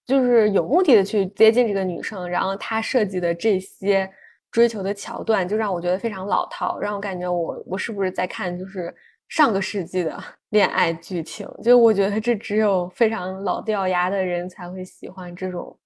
[0.04, 4.10] 就是有目的的去接近这个女生，然后他设计的这些
[4.52, 8.94] 追求的桥段，就让我觉得非常老套，让我感觉我我是不是在看就是
[9.28, 11.48] 上个世纪的 恋爱剧情？
[11.62, 15.76] 就我觉得这只有非常老掉牙的人才会喜欢这种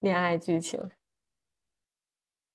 [0.00, 0.80] 恋爱剧情。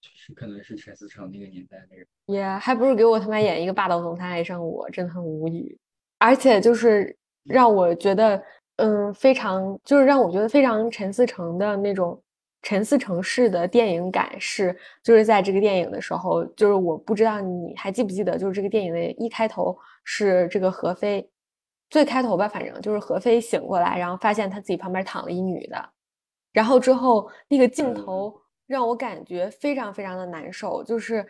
[0.02, 2.08] 确可能是陈思诚那个年代的人。
[2.26, 5.78] 也还不如给我他妈演一个霸道总裁爱上我，真的很无语。
[6.18, 8.41] 而且就是让我觉得。
[8.78, 12.20] 嗯，非常就是让我觉得非常陈思诚的那种
[12.62, 21.28] 陈思诚式的电影感是，就是在这个电影的时候，就是我不知道你还记不记得，就是这个电影的一开头是这个何非，
[21.89, 25.89] 最开头吧，反正就是何非醒过来，然后发现他自己旁边躺了一女的，
[26.51, 31.26] 然后之后那个镜头让我感觉非常非常的难受，就是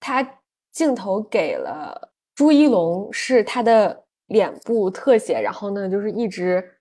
[0.00, 0.26] 他
[0.70, 6.78] 镜头给了朱一龙是他的脸部特写，然后呢就是一直。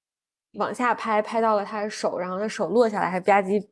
[0.55, 3.65] 往下拍，拍到了他的手，然后他手落下来，还吧唧，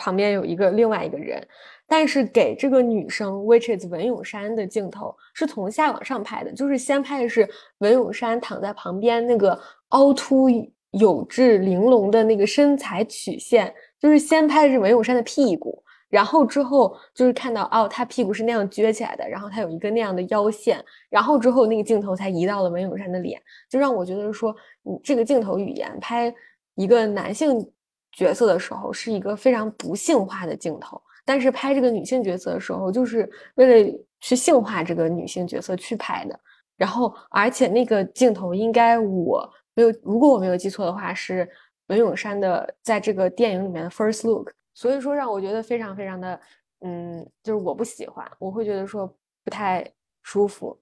[0.00, 1.46] 旁边有一个另外一个人，
[1.86, 7.46] 但是给这个女生，which is 文咏珊的镜头是从下往上拍的，就是先拍的是
[7.78, 10.48] 文咏珊躺在旁边那个凹凸
[10.92, 15.82] 有致、玲珑的那个身材曲线，就是先拍的是文咏珊的屁股。
[16.08, 26.34] 然后之后就是看到哦，她屁股是那样撅起来的，然后她有一个那样的腰线，然后之后那个镜头才移到了文咏珊的脸，就让我觉得说，你这个镜头语言拍
[26.74, 27.64] 一个男性
[28.12, 36.38] 角色的时候是一个非常不性化的镜头，但是拍这个女性角色的时候，就是为了去性化这个女性角色去拍的。
[36.76, 41.48] 然后而且那个镜头应该我没有，如果我没有记错的话，是
[41.88, 44.52] 文咏珊的在这个电影里面的 first look。
[44.72, 46.40] 所以说让我觉得非常非常的，
[46.80, 49.06] 嗯，就是我不喜欢，我会觉得说
[49.44, 49.86] 不太
[50.22, 50.80] 舒服。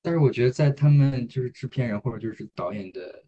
[0.00, 3.24] 但是我觉得在他们就是制片人或者就是导演的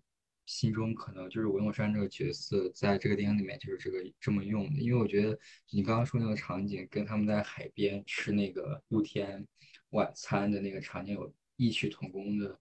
[0.50, 4.80] 心中，可能就是文咏珊这个角色在这个电影里面就是这个这么用的。
[4.80, 5.38] 因为我觉得
[5.70, 9.46] 你刚刚说那个场景跟他们在海边吃那个露天
[9.90, 12.58] 晚餐的那个场景有异曲同工的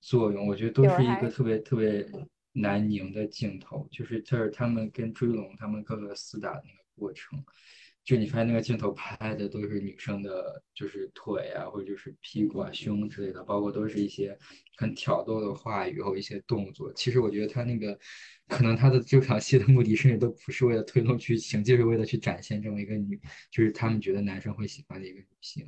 [0.00, 2.06] 作用，我觉得都是一个特别特别。
[2.54, 7.42] 难宁的镜头，就是就是他们跟追龙他们各个厮打的那个过程，
[8.04, 14.36] 就你发现那个镜头拍的都是女生的，就是腿啊，或者就是屁股啊、胸之类的，包括都是一些
[14.76, 16.92] 很挑逗的话语和一些动作。
[16.94, 17.96] 其实我觉得他那个，
[18.48, 25.64] 可能他的这场戏的目的，甚至都不是为了推动剧情，就是为了去展现这么一个女，就是他们觉得男生会喜欢的一个女性。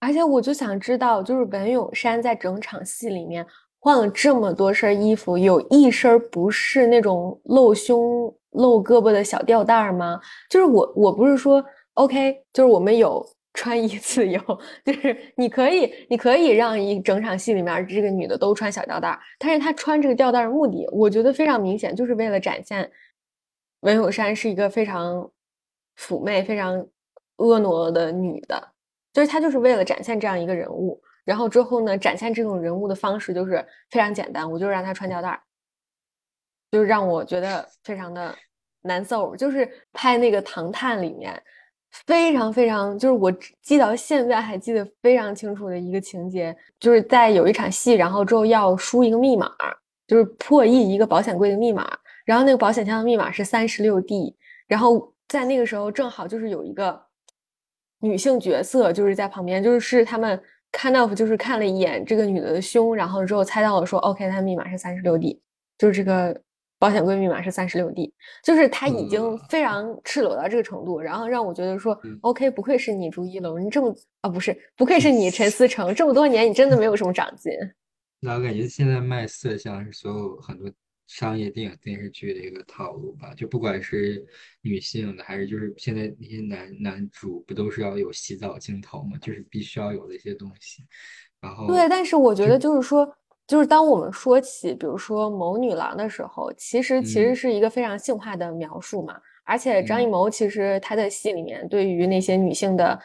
[0.00, 3.44] 而且我就想知道，就是文咏珊在整场戏里面
[3.80, 10.20] 换了这么多身衣服，有一身不是那种露胸露胳膊的小吊带吗？
[10.50, 11.64] 就是我我不是说
[11.94, 13.24] OK，就是我们有
[13.54, 14.40] 穿衣自由，
[14.84, 22.90] 就是你可以你可以让一整场戏里面这个女的都穿小吊带，但是她穿这个吊带的目的，我觉得非常明显，就是为了展现
[23.80, 25.30] 文咏珊是一个非常
[25.98, 26.84] 妩媚、非常
[27.36, 28.68] 婀娜的女的。
[29.12, 35.38] 就是她就是为了展现这样一个人物，然后之后呢，展现这种人物的方式就是非常简单，我就让他穿吊带儿，
[36.70, 38.34] 就是让我觉得非常的
[38.80, 39.36] 难受。
[39.36, 41.38] 就是拍那个《唐探》里面
[42.06, 49.52] 非常非常，就是我记到现在还记得非常清楚的一个情节，就是在有一场戏，然后之后要输一个密码，
[50.06, 51.86] 就是破译一个保险柜的密码，
[52.24, 54.34] 然后那个保险箱的密码是三十六 D，
[54.66, 57.06] 然后在那个时候正好就是有一个。
[58.00, 60.40] 女性角色就是在旁边，就是是他们
[60.70, 65.40] 看到就是看了一眼这个女的的胸，然后之后猜到了说，OK，她密码是三十六 D，
[65.78, 66.38] 就是这个
[66.78, 68.12] 保险柜密码是三十六 D，
[68.44, 77.52] 就是她已经非常赤裸到这个程度，然后让我觉得说，OK，不愧是你朱一龙，你这么啊不是，不愧是你陈思诚，这么多年你真的没有什么长进。
[78.20, 80.70] 那我感觉现在卖色相是所有很多。
[81.08, 84.22] 商业电影电视剧的一个套路吧，就不管是
[84.60, 89.16] 女性的，还是就是现在那些男男主，不都是要有洗澡镜头吗？
[89.20, 90.84] 就是必须要有的一些东西。
[91.40, 93.10] 然后对，但是我觉得就是说，
[93.46, 99.18] 就是当我们说起，比如说某女郎的时候，其实其实是一个非常性化的描述嘛。
[99.44, 103.00] 而且张艺谋其实他的戏里面对于那些女性的，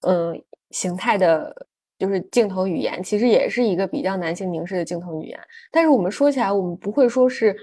[0.00, 1.68] 嗯，形态的。
[2.02, 5.38] 就是镜头语言其实也是一个比较男性凝视的镜头语言，
[5.70, 7.56] 但是我们说起来，我们不会说是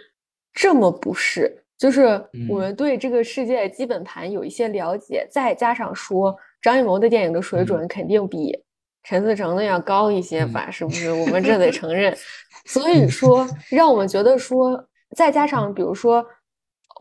[0.53, 2.03] 这么不是，就是
[2.47, 8.57] 我们对这个世界基本盘有一些了解，再加上说张艺谋的电影的水准肯定比
[9.03, 11.11] 陈思诚的要高一些吧，是不是？
[11.11, 12.15] 我们这得承认。
[12.63, 14.81] 所以说，让我们觉得说，
[15.17, 16.25] 再加上比如说，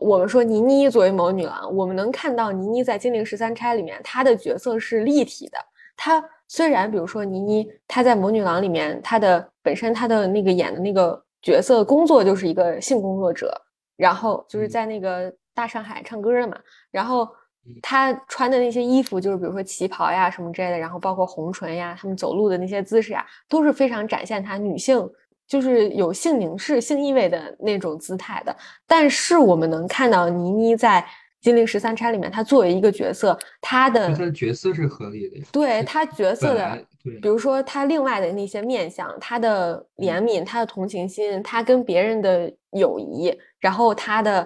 [0.01, 5.57] 我们说倪妮作为某女郎，我们能看到倪妮在《金陵十三钗》里面她的角色是立体的，
[5.95, 6.21] 她。
[6.51, 13.55] 虽然，比如说倪妮，她在《魔女郎》里面，她的本身她的那个演的那个角色工作就是一个性工作者，
[13.95, 16.57] 然后就是在那个大上海唱歌的嘛，
[16.89, 17.29] 然后
[17.83, 25.07] 她穿的那些衣服就是比如说旗袍呀什么之类的，然后包括红唇呀，她们走路的那些姿势呀，都是非常展现她女性
[25.47, 28.55] 就是有性凝视、性意味的那种姿态的。
[28.87, 30.99] 但是我们能看到倪妮在。
[31.41, 35.45] 《金陵十三钗》里面，她作为一个角色，她的她的角色是合理的。
[35.51, 36.85] 对她角色的，
[37.21, 44.45] 比如说她另外的那些面相，她的怜悯，她的同情心，她跟别人的友谊，然后她的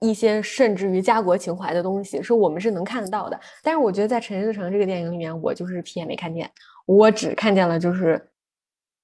[0.00, 3.38] 一些甚至于家国情怀的东西，是我们是能看得到的。
[3.62, 6.50] 但是我觉得在陈思诚这个电影里面，我就是屁也没看见，
[6.84, 8.20] 我只看见了就是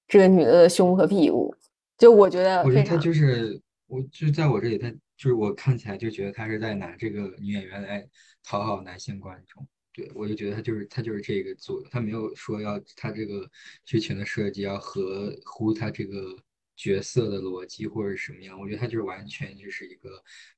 [0.05, 1.55] 这个女的的胸和屁股。
[1.97, 3.57] 就我觉得，我觉得她就是，
[3.87, 4.93] 我就在我这里，她。
[5.17, 8.05] 就是我看起来就觉得他是在拿这个女演员来
[8.43, 13.49] 讨好男性观众，对我就觉得他就是他就是这个作用，他没有说要他这个
[13.85, 16.35] 剧情的设计要合乎他这个
[16.75, 20.09] 角色的逻辑或者什么样，我觉得他就是完全就是一个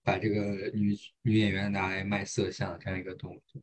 [0.04, 3.62] 把这个女女演员拿来卖色相这样一个动作。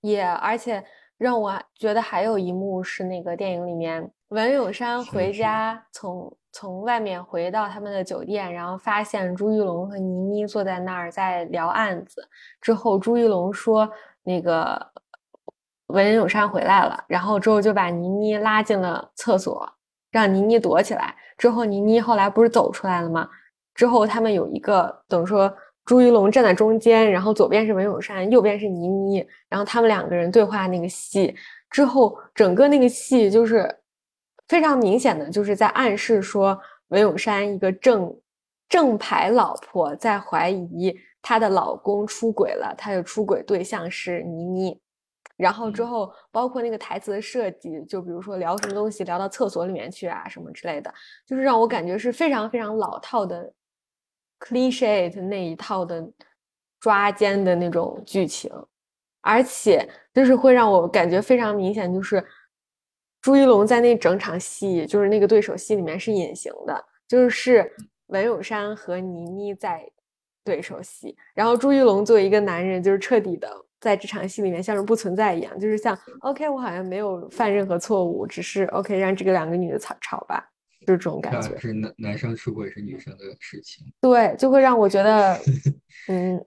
[0.00, 0.84] 也而且
[1.18, 6.36] 让我觉得还有一幕是那个电影里面文咏珊回家从。
[6.58, 12.26] 从外面回到他们的酒店，然后发现朱一龙和倪妮坐在那儿在聊案子。
[12.62, 13.86] 之后朱一龙说
[14.24, 14.80] ：“那个
[15.88, 19.70] 文咏珊回来了。”然后之后就把倪妮拉进了厕所，
[20.10, 21.14] 让倪妮躲起来。
[21.36, 23.28] 之后倪妮后来不是走出来了吗？
[23.74, 25.54] 之后他们有一个等于说
[25.84, 31.36] 朱一龙站在中间，然后左边是文咏珊，右边是倪妮，然后他们两个人对话那个戏。
[31.68, 33.70] 之后整个那个戏就是。
[34.48, 36.56] 非常明显的就是在暗示说，
[36.88, 38.16] 文咏珊一个正
[38.68, 44.80] 正牌老婆在怀疑她的老公出轨了，她的出轨对象是倪妮。
[45.36, 50.94] 然后之后，包括那个台词的设计，就比如说聊什么东西聊到厕所里面去啊，什么之类的，
[51.26, 53.52] 就是让我感觉是非常非常老套的
[54.40, 56.08] cliche 的那一套的
[56.80, 58.50] 抓奸的那种剧情，
[59.20, 62.24] 而且就是会让我感觉非常明显，就是。
[63.26, 67.68] 朱一龙在那整场戏，就是那个对手戏里面是隐形的，就是
[68.06, 69.84] 文咏珊和倪妮在
[70.44, 73.50] 对手戏，然后朱一龙作为一个男人，就是彻底的
[73.80, 80.48] 在这场戏里面像是不存在一样，就是像 OK，我好像没有犯任何错误，只是 OK 让这个两个女的吵吵吧，
[80.86, 81.58] 就是这种感觉。
[81.58, 85.36] 是男男生出轨是女生的事情，对，就会让我觉得，
[86.06, 86.38] 嗯，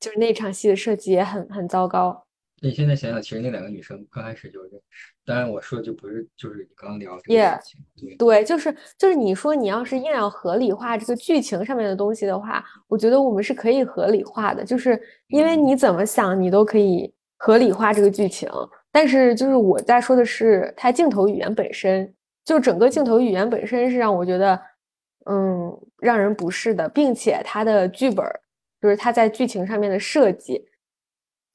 [0.00, 2.25] 就是那场戏的设计也很很糟糕。
[2.62, 18.48] 你现在想想，其实那两个女生刚开始就认识，当然我说的就不是就是你刚刚聊这个事情，对，对，就是就是你说你要是硬要合理化这个剧情上面的东西的话，我觉得我们是可以合理化的，就是因为你怎么想你都可以合理化这个剧情。
[18.90, 22.10] 但是就是我在说的是它镜头语言本身，
[22.46, 24.58] 就整个镜头语言本身是让我觉得，
[25.26, 28.40] 嗯，让人不适的，并且它的剧本儿
[28.80, 30.64] 就是它在剧情上面的设计，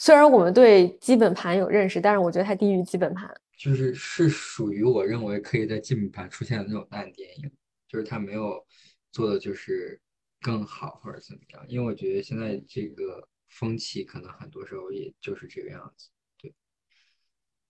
[0.02, 3.32] 虽然我们对基本盘有认识，但是我觉得它低于基本盘。
[3.56, 7.52] 就是是属于我认为可以在基本盘出现的那种烂电影，
[7.88, 8.66] 就是它没有
[9.12, 10.02] 做的就是
[10.42, 16.10] 更好或者怎么样，因为我觉得现在这个风气可能很多时候也就是这个样子，
[16.42, 16.52] 对，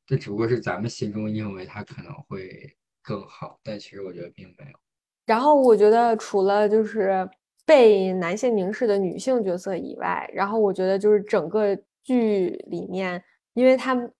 [0.06, 4.80] 这只不过是咱们心中认为它可能会更好，但其实我觉得并没有。
[5.26, 7.30] 然后我觉得除了就是
[7.66, 13.24] 被男性凝视的女性角色以外，然后我觉得就是整个剧里面，
[13.54, 14.12] 因为他们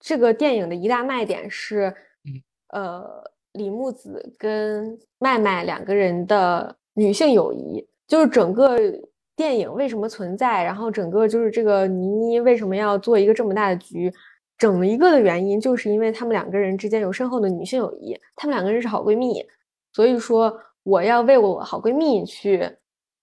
[0.00, 1.94] 这个电影的一大卖点是，
[2.68, 3.04] 呃，
[3.52, 8.78] 李木子跟麦麦两个人的女性友谊，就是整个
[9.34, 14.12] 电影为什么存在，然后整个就是这个倪妮为什么要做一个这么大的局，
[14.58, 19.44] 整一个的原因就是因为他们两个人之间有深厚的女性友谊，他们两个人是好闺蜜。
[19.92, 22.70] 所以说，我要为我好闺蜜去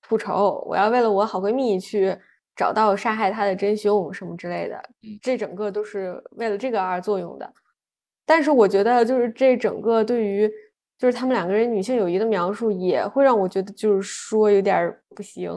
[0.02, 2.18] 复仇，我要为了我好闺蜜去
[2.56, 4.82] 找到杀害他的真凶什么之类的，
[5.22, 7.54] 这整个都是为了这个而作用的。
[8.26, 10.50] 但是我觉得，就是这整个对于
[10.98, 15.52] 就是他们两个人女性友谊的描述，也会让我觉得就是说有点不行。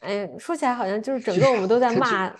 [0.00, 2.34] 哎，说起来好像就是整个我们都在 骂，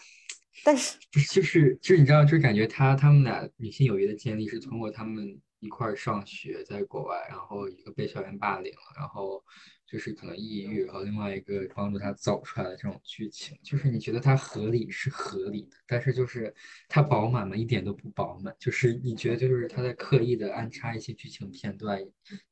[0.64, 5.40] 但是不是就是就是你知道，就是感觉他他们俩女性友谊的建立是通过他们。
[5.60, 9.42] 一块儿上学，在国外，然后一个被校园霸凌了，然后
[9.86, 16.52] 就是可能抑郁，然后另外一个帮助他走出来的这种剧情，就是你觉得它合理是合理的，但是就是
[16.88, 17.54] 它饱满吗？
[17.54, 22.00] 一点都不饱满，就是你觉得就是他在刻意的安插一些剧情片段，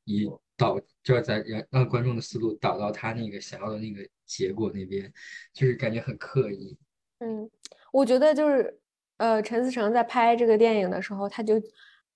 [0.05, 5.11] 以导就是在让让观众的思路导到他那个想要的那个结果那边，
[5.53, 6.77] 就是感觉很刻意。
[7.19, 7.49] 嗯，
[7.91, 8.79] 我觉得就是
[9.17, 11.61] 呃，陈思诚在拍这个电影的时候，他就。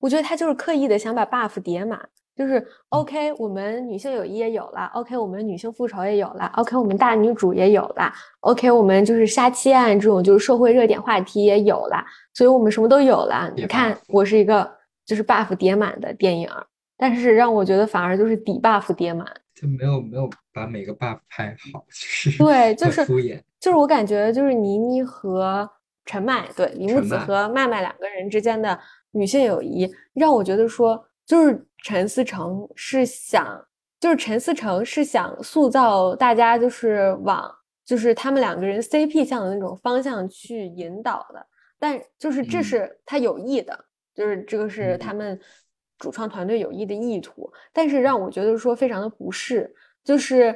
[0.01, 2.09] 我觉得他就是刻意的想把 buff 叠满，
[2.40, 8.10] 就是 OK，我们女性友谊也有了，OK，我们女性复仇也有了，OK，我们大女主也有了
[8.40, 12.02] ，OK，我们就是杀妻案这种就是社会热点话题也有了，
[12.34, 13.52] 所以我们什么都有了。
[13.58, 14.72] 你看，我是一个
[15.06, 16.50] 就是 buff 叠满的电影，
[16.96, 25.70] 但是让我觉得反而就是底 buff 叠满，就没有没有把每个 buff 拍好，就是对，就是敷衍，就是我感觉就是倪妮和
[26.06, 28.80] 陈麦，对，李木子和麦麦两个人之间的。
[29.12, 33.65] 女性友谊让我觉得说，就是陈思诚是想，
[33.99, 37.49] 就是陈思诚是想塑造大家，就是往
[37.86, 41.45] 就是他们两个人 CP 向的那种方向去引导的。
[41.77, 43.77] 但就是这是他有意的，
[44.13, 45.39] 就是这个是他们
[45.97, 47.51] 主创团队有意的意图。
[47.71, 49.73] 但是让我觉得说非常的不适，
[50.03, 50.55] 就是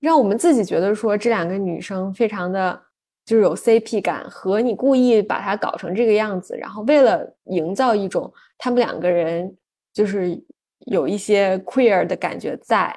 [0.00, 2.82] 让我们自己觉得说这两个女生非常的。
[3.26, 9.56] 就是有 CP 感和你故意把它搞成这个样子，然后为了营造一种他们两个人
[9.94, 10.38] 就是
[10.86, 12.94] 有一些 queer 的感觉在，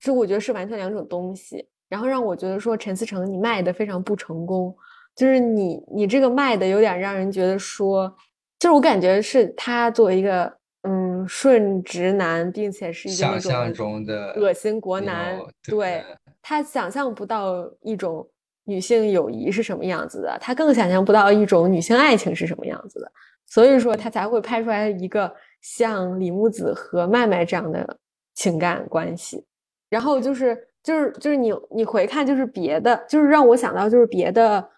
[0.00, 1.68] 这我觉得是完全两种东西。
[1.88, 4.76] 然后让我觉得说陈思诚你卖的非常不成功，
[5.16, 8.14] 就是你你这个卖的有点让人觉得说，
[8.58, 16.04] 就是我感觉是他作为一个嗯顺直男，并且是一个想象中的恶心国男，对
[16.42, 18.28] 他想象不到一种。
[18.64, 20.36] 女性友谊是什么样子的？
[20.42, 23.10] 他更想象不到一种女性爱情是什么样子的，
[23.46, 27.98] 所以说他才会拍出来一个像李木子和麦麦这样的
[28.34, 29.44] 情感关系。
[29.88, 34.68] 然后就是就是就是你你回看就是别的，就是让我想到就是别的，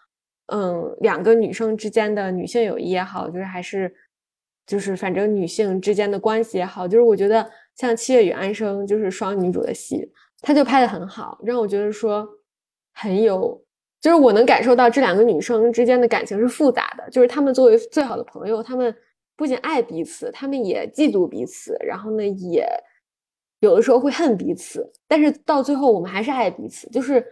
[0.47, 3.93] 嗯，两个女生之间的女性友谊也好，就是还是
[4.67, 10.11] 就是反正女性之间的关系也好，就是我觉得像《七月与安生》就是双女主的戏，
[10.41, 12.29] 他就拍的很好，让我觉得说
[12.95, 13.63] 很有。
[14.01, 18.97] 就是我能感受到这两个女生之间的感情是复杂的，就是她们作为最好的朋友，她们
[19.41, 22.69] 不仅爱彼此，他们也嫉妒彼此，然后呢，也
[23.61, 26.87] 有的时候会恨彼此，但是到最后我们还是爱彼此。
[26.91, 27.25] 就是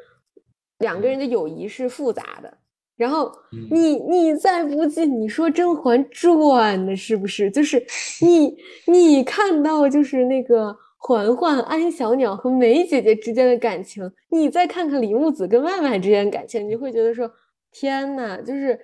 [0.78, 2.56] 两个人的友谊是复杂的。
[2.96, 3.30] 然后
[3.70, 7.50] 你你再不济，你说《甄嬛传》的是不是？
[7.50, 7.84] 就是
[8.24, 8.56] 你
[8.86, 10.74] 你看到就是那个。
[11.00, 17.30] 嬛嬛、安小鸟和梅姐姐之间的感情，你再看看李木子跟麦麦之间的感情，你会觉得说：
[17.70, 18.76] 天呐，就是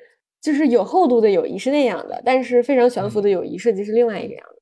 [0.44, 4.60] 就是有厚度的友谊是那样的，但是非常悬浮的友谊设计是另外一个样的。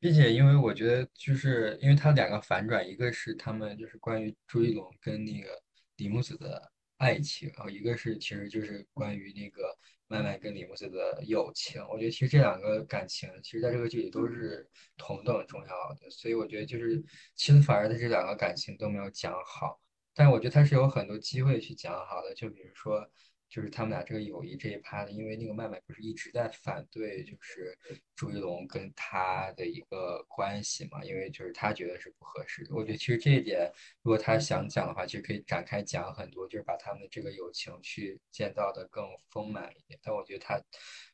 [0.00, 5.50] 并且，因为我觉得，就是因为它两个反转，一个是他们就是关于朱一龙跟那个
[5.98, 6.60] 李木子的
[6.96, 9.62] 爱情，然后一个是其实就是关于那个
[10.08, 11.80] 麦麦跟李木子的友情。
[11.88, 17.00] 我觉得其实这两个感情，其实在这个剧里都是同等重要的，所以我觉得就是
[17.36, 19.80] 其实反而他这两个感情都没有讲好，
[20.16, 23.08] 但是我觉得他是有很多机会去讲好的，就比如说。
[23.50, 27.76] 就是他们俩这个友谊这一趴的，因为那个麦麦不是一直在反对，就是
[28.14, 32.72] 朱一龙跟他的一个关系嘛，因为就是他觉得是不合适的。
[32.72, 33.68] 我觉得其实这一点，
[34.02, 39.98] 如果他想讲的话，其实可以展开讲很多，就是把他们的这个友情去建造的更丰满一点。
[40.00, 40.62] 但我觉得他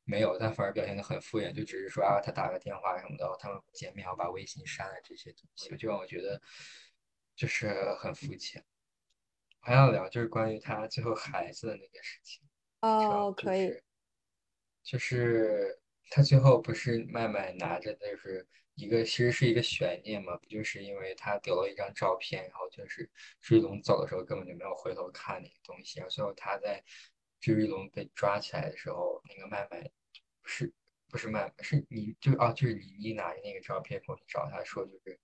[0.05, 6.39] 没有，但反而表现的很敷衍，就只是说啊，他打个电话什么的，他们见面，然后把微信删了这些东西，就让我觉得
[7.35, 8.63] 就是很肤浅。
[9.67, 12.41] 还要聊就是关于他最后孩子的那个事情
[12.83, 13.83] 哦，可以，
[14.85, 15.77] 就是
[16.09, 18.47] 他最后不是麦麦拿着就是
[18.77, 23.11] 一个，其实是一个悬念嘛，不就是因为他丢了一张照片，然后就是
[23.41, 26.81] 朱一龙走的时候根本就没有回头看那个东西，然后最后他在
[27.41, 29.83] 朱一龙被抓起来的时候，那个麦麦
[30.41, 30.73] 不是
[31.09, 35.19] 不是麦麦是你就哦就是你你拿着那个照片过去找他说就是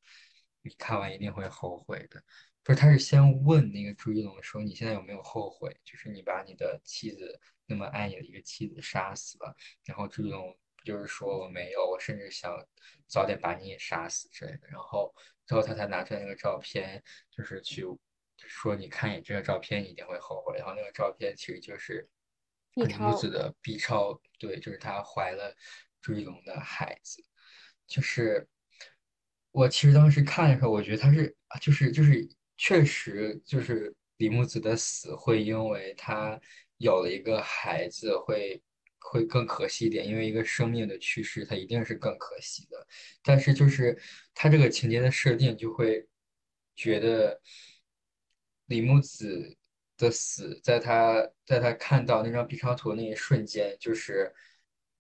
[0.62, 2.20] 你看完一定会后悔的。
[2.64, 5.76] 不是，他是先问那个朱一龙说：“你现在有没有后悔？
[5.84, 9.52] 就是你把你的妻子那么爱你的一个妻子杀死了。”
[9.84, 12.56] 然后朱一龙就是说：“我没有，我甚至想
[13.08, 15.12] 早点把你也杀死之类的。”然后
[15.44, 17.02] 之后他才拿出来那个照片，
[17.32, 17.84] 就是去
[18.36, 22.08] 说：“你看你这个照片，你一定会后悔。”然后那个照片其实就是
[22.74, 25.52] 李木子的 B 超，对，就是她怀了
[26.00, 27.24] 朱一龙的孩子。
[27.88, 28.48] 就是
[29.50, 32.24] 我其实当时看的时候，我觉得他是就是就是。
[32.64, 36.40] 确实，就是李木子的死会因为他
[36.76, 38.62] 有了一个孩子，会
[39.00, 40.06] 会更可惜一点。
[40.06, 42.86] 因为一个生命的去世，他一定是更可惜的。
[43.20, 44.00] 但是，就是
[44.32, 46.06] 他这个情节的设定，就会
[46.76, 47.40] 觉得
[48.66, 49.56] 李木子
[49.98, 54.32] 的死，在他在他看到那张 B 超图那一瞬间，就是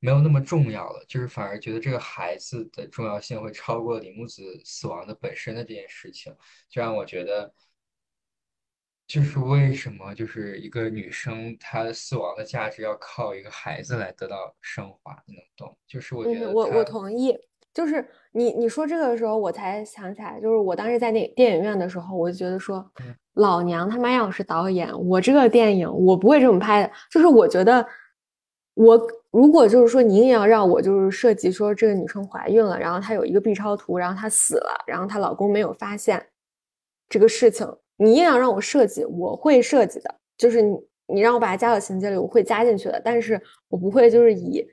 [0.02, 1.02] 没有那么重要了。
[1.08, 6.34] 就是反而觉得这个孩子的重要性会超过李木子死亡的本身的这件事情，
[6.68, 7.50] 就让我觉得。
[9.04, 15.76] 就是为什么，就是一个女生她死亡的价值要靠一个孩子来得到升华，你能懂？
[15.86, 17.36] 就是我觉得我我同意，
[17.74, 22.90] 就是你你说这个的时候，我才想起来，就是我当时在那电影院的时候，我就觉得说，
[23.34, 26.90] 老娘他妈要是导演，我这个电影我不会这么拍的。
[27.10, 27.86] 就是我觉得，
[28.72, 28.98] 我
[29.32, 36.24] 如果就是说你硬要让我就是设计说这个女生怀孕了，然后她有一个 B 超图，然后她死了，然后她老公没有发现
[37.08, 37.66] 这个事情。
[37.96, 40.76] 你硬要让我设计，我会设计的，就是你
[41.06, 43.00] 你让我把它加到情节里，我会加进去的。
[43.04, 44.66] 但是我不会就是以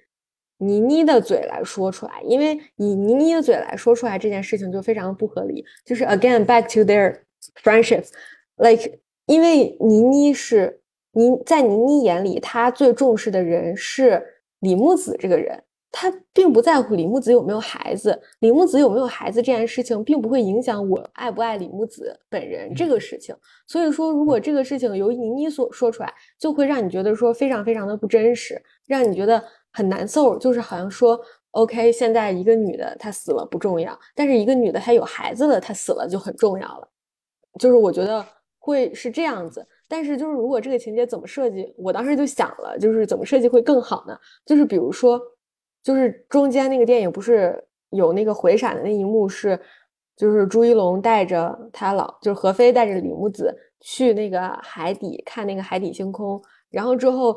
[0.58, 5.64] 倪妮的嘴来说出来，因为以倪妮的嘴来说出来这件事情就非常不合理。
[5.86, 7.20] 就是 again back to their
[7.62, 10.82] friendship，like 因为倪妮是
[11.12, 14.26] 倪在倪妮眼里，她最重视的人是
[14.60, 15.64] 李木子这个人。
[15.92, 23.36] 他并不在乎李木子有没有孩子，李木子有没有孩子这件事情，并不会影响我爱不爱李木子本人这个事情。
[23.66, 29.44] 所以说，如果这个事情由倪妮所说出来，就会让你觉得说非常非常的不真实，让你觉得
[29.74, 30.38] 很难受。
[30.38, 31.20] 就是好像说
[31.54, 36.88] ，OK，现在一个女的她死了不重要，但是一个女的她有孩子了，她死了就很重要了。
[37.60, 38.24] 就是我觉得
[38.60, 39.68] 会是这样子。
[39.90, 44.18] 但是就是如果这个情节怎么设计，我当时就想了，就是怎么设计会更好呢？
[44.46, 45.20] 就是比如说。
[45.82, 47.58] 就是中间那个电影不是
[47.92, 49.58] 有那个回闪的那一幕是，
[50.18, 57.34] 就是朱一龙带着他老就是何飞带着李木子去那个海底看那个海底星空，然后之后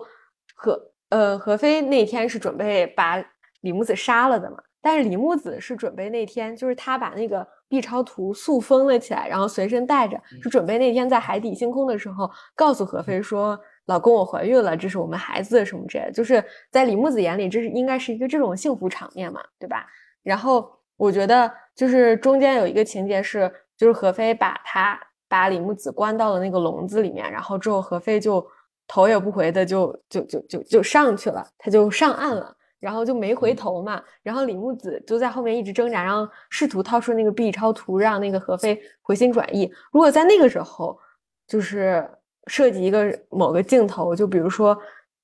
[0.56, 3.24] 何呃何飞那天是准备把
[3.60, 13.58] 李木子杀了的嘛，但是李木子是准备那天就是他把那个 B 超图塑封了起来，然后随身带着，是准备那天在海底星空的时候告诉何飞说。
[13.86, 19.86] 老公，我怀孕了，这是我们孩子什么之类的，就是在李木子眼里，这是应该是一个这种幸福场面嘛，对吧？
[20.22, 24.96] 然后我觉得就是中间有一个情节是，就是何飞把他
[25.28, 28.46] 把李木子关到了那个笼子里面，然后之后何飞就
[28.86, 34.02] 头也不回的就就就就就上去了，他就上岸了，然后就没回头嘛。
[34.22, 39.72] 然后李木子就在后面一直挣扎，然后试图掏出那个 B 超图，让那个何飞回心转意。
[39.90, 40.98] 如果在那个时候，
[41.46, 42.06] 就是。
[42.48, 44.76] 设计一个某个镜头，就比如说，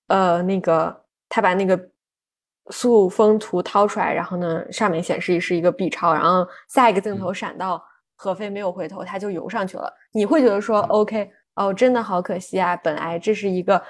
[0.07, 0.97] 呃，那个
[1.29, 1.77] 他把那个
[2.71, 7.83] 塑封图掏出来，然后呢，上面显示是一个 B 超，然后下一个镜头闪到
[8.15, 9.93] 何飞没有回头，他就游上去了。
[10.13, 12.77] 你会觉得说，OK，哦，真的好可惜啊！
[12.77, 13.83] 本来这是一个，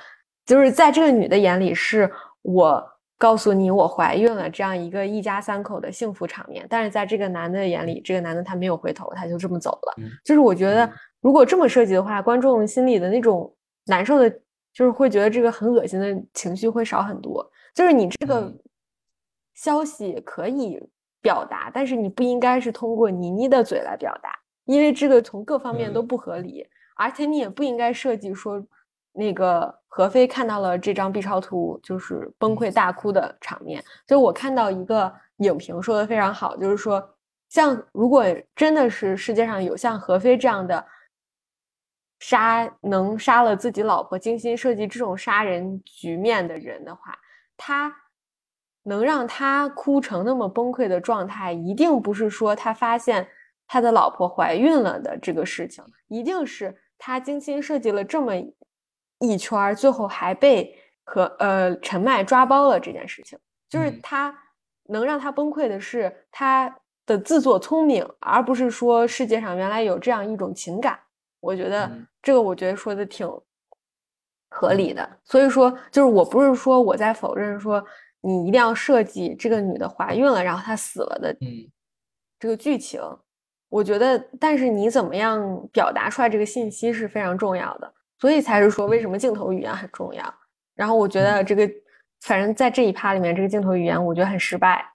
[0.46, 2.10] 就是在这个女的眼里，是
[2.40, 2.82] 我
[3.18, 9.94] 告诉你我怀孕了这样一个一家三口的幸福场面，但是在这个男的眼里，这个男的他没有回头，他就这么走了。
[10.24, 10.90] 就是我觉得。
[11.20, 13.52] 如果这么设计的话，观众心里的那种
[13.86, 14.30] 难受的，
[14.72, 17.44] 就是会觉得这个很恶心的情绪会少很多。
[17.74, 18.54] 就是你这个
[19.52, 20.80] 消息可以
[21.20, 24.30] 表达，但是你不应该是通过倪妮的嘴来表达，
[24.64, 26.64] 因为这个从各方面都不合理，
[26.96, 28.64] 而且你也不应该设计说
[29.18, 33.84] 那个何非看到了这张 B 超图就是崩溃大哭的场面。
[34.06, 37.14] 就我看到一个影评说的非常好，就是说。
[37.50, 40.84] 像如果真的是世界上有像何非这样的
[42.18, 47.18] 杀能杀了自己老婆、精心设计这种杀人局面的人的话，
[47.56, 47.90] 他
[48.82, 53.26] 能让他哭成那么崩溃的状态，一定不是说他发现
[53.66, 58.34] 他的老婆怀孕了的这个事情，一定是他精心设计了这么
[59.20, 63.38] 一圈，最后还被和呃陈麦抓包了这件事情。
[63.68, 64.36] 就是他
[64.84, 66.74] 能让他崩溃的是他。
[67.08, 71.00] 的自作聪明，而不是说世界上原来有这样一种情感。
[71.40, 71.90] 我觉得
[72.20, 73.26] 这个，我觉得说的挺
[74.50, 75.08] 合理的。
[75.24, 77.82] 所以说，就是我不是说我在否认说
[78.20, 81.34] 你一定要设计这个女的怀孕了，然后她死了的
[82.38, 83.00] 这个剧情。
[83.70, 87.90] 我觉得，但是你怎么样表达出来这个信息是非常重要的。
[88.20, 90.34] 所以才是说为什么镜头语言很重要。
[90.74, 91.68] 然后我觉得这个，
[92.20, 94.94] 反正在这一趴里面，这个镜头语言我觉得很失败。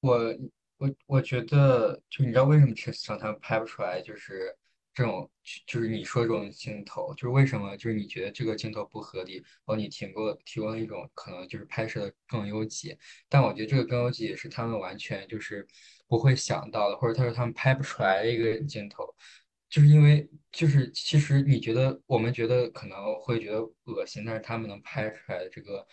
[0.00, 0.36] 我。
[0.78, 4.54] 我我觉得，就你知道为什么陈思诚他们拍不出来，就是
[4.92, 5.30] 这种，
[5.66, 15.66] 就是你说这种镜头，就是为什么，就是你觉得这个镜头不合理，然后你提供提供了一种可能就是拍摄的更优解，但我觉得这个更优解是他们完全就是
[16.06, 19.02] 不会想到的，或者他说他们拍不出来的一个镜头，
[19.68, 25.86] 就是因为就是其实你觉得我们觉得可能会觉得恶心，但是他们能拍出来的这个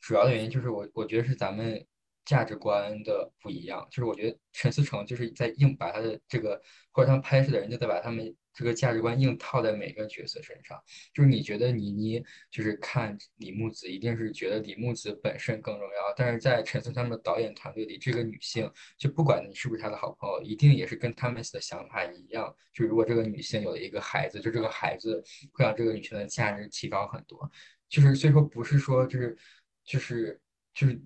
[0.00, 1.86] 主要的原因就是我我觉得是咱们。
[2.26, 6.58] 价值观的不一样，就是我觉得陈思诚就是在硬把他的这个，
[6.90, 10.80] 或者他们拍摄的人就在把他们这个价值观硬套在每个角色身上。
[11.12, 22.54] 就是你觉得倪妮就是看李木子，一定是觉得李木子本身更重要，但是在陈思他们的导演团队里，这个女性就不管你是不是他的好朋友，一定也是跟他们的想法一样。
[22.72, 27.50] 就如果这个女性有了一个孩子，就这个孩子会让这个女性的价值提高很多。
[27.88, 29.36] 就是所以说不是说就是
[29.84, 30.40] 就是
[30.72, 31.00] 就是。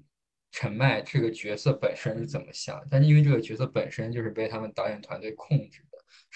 [0.50, 2.82] 陈麦这个角色本身是怎么想？
[2.90, 5.84] 但是因为这个角色本身就是被他们导演团队控制，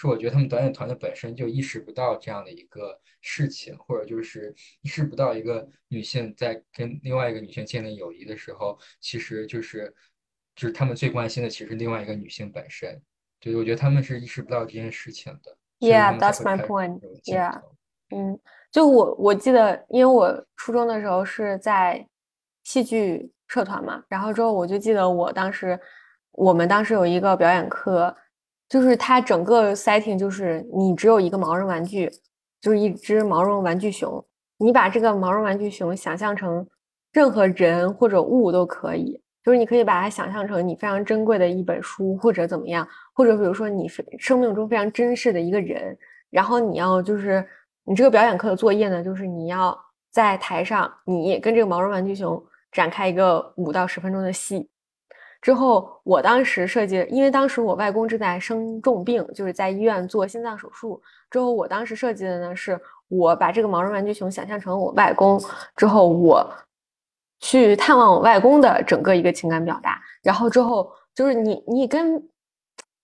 [0.02, 9.94] 是我觉得他们导演团队本身就意识不到这样的一个事情，或者就是意识不到一个女性在跟另外一个女性建立友谊的时候，其实就是
[10.54, 13.00] 就是他们最关心的其实另外一个女性本身。
[13.40, 15.56] 对，我觉得他们是意识不到这件事情的。
[15.78, 17.00] Yeah, that's my point.
[17.24, 17.60] Yeah，
[18.10, 18.38] 嗯，
[18.70, 22.06] 就我我记得，因为我初中的时候是在
[22.64, 23.32] 戏剧。
[23.48, 25.78] 社团嘛，然后之后我就记得我当时，
[26.30, 28.16] 我们当时有一个表演课，
[28.72, 32.10] 就是它整个 setting 就是你只有一个毛绒玩具，
[32.58, 34.24] 就是一只毛绒玩具熊，
[34.56, 36.66] 你把这个毛绒玩具熊想象成
[37.12, 43.86] 任何人或者物都可以，就是你可以把它想象成你非常珍贵的一本书或者怎么样，或者比如说你
[44.18, 45.94] 生命中非常珍视的一个人，
[46.30, 47.46] 然后你要就是
[47.84, 49.78] 你这个表演课的作业呢，就是你要
[50.10, 52.42] 在台上你跟这个毛绒玩具熊。
[52.72, 54.66] 展开一个五到十分钟的戏，
[55.42, 61.02] 之后我当时设计，因为当时我外公正在生重病，就是在医院做心脏手术。
[61.28, 65.38] 之后我当时设计的呢，是我把这个毛绒玩具熊想象成我外公，
[65.76, 66.48] 之后我
[67.40, 70.00] 去探望我外公的整个一个情感表达。
[70.22, 72.22] 然后之后就是你你跟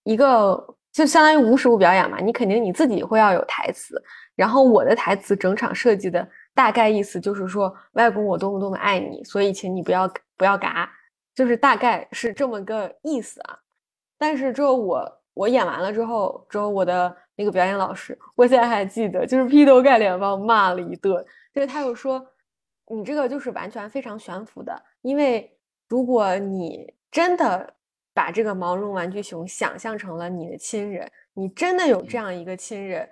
[0.04, 4.00] 一个就相当于无实物表演嘛，你肯定你自己会要有台词，
[4.36, 6.26] 然后我的台词整场设计的。
[6.54, 10.90] 大概意思就是说，外公我多么多么爱你，所以请你不要不要嘎，
[11.38, 13.60] 就是大概是这么个意思啊。
[14.18, 21.24] 但是之后我我演完了之后，之后我的那个表演老师，我现在还记得，就是劈头盖脸把我骂了一顿。
[21.54, 22.26] 就是他又说，
[22.88, 25.56] 你这个就是完全非常悬浮的，因为
[25.88, 27.72] 如果你真的
[28.12, 33.08] 把这个毛绒玩具熊想象成了你的亲人，你真的有这样一个亲人。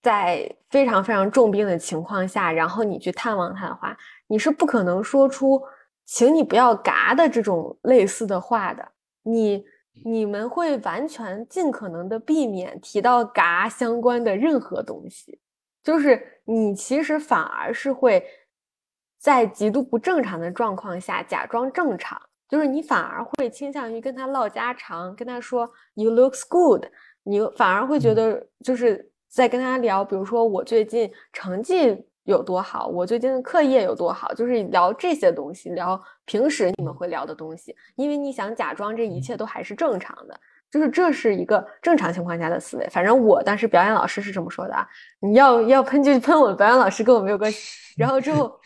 [0.00, 5.62] 在非常非常重病的情况下，然后你去探望他的话，你是不可能说出
[6.04, 8.92] “请你不要嘎”的这种类似的话的。
[9.22, 9.64] 你
[10.04, 15.40] 你们会完全尽可能的避免提到“嘎”相关的任何东西，
[15.82, 18.24] 就是你其实反而是会
[19.18, 26.86] 在极度不正常的状况下假装正常，就是你反而会倾向于跟他唠家常，跟他说 “You looks good”，
[27.22, 29.08] 你反而会觉得就是。
[29.34, 40.40] 在跟他聊，比如说我最近成绩有多好，我最近的课业有多好，就是聊这些东西，聊平时你们会聊的东西，因为你想假装这一切都还是正常的。
[40.70, 42.88] 就是这是一个正常情况下的思维。
[42.88, 44.88] 反正我当时表演老师是这么说的啊，
[45.20, 47.94] 你要要喷就喷我，表演老师跟我没有关系。
[47.98, 48.58] 然后之后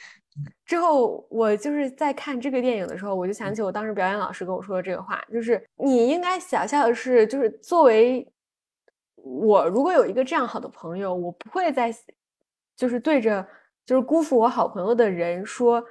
[0.65, 8.25] 之后我就是在看这个电影的时候，我就想起我当时表演老师跟我说的这个话，就是你应该想象的是，就是作为
[9.17, 11.93] 我如果有一个这样好的朋友，我不会再
[12.77, 13.47] 就是对着
[13.85, 15.85] 就是辜负我好朋友的人说。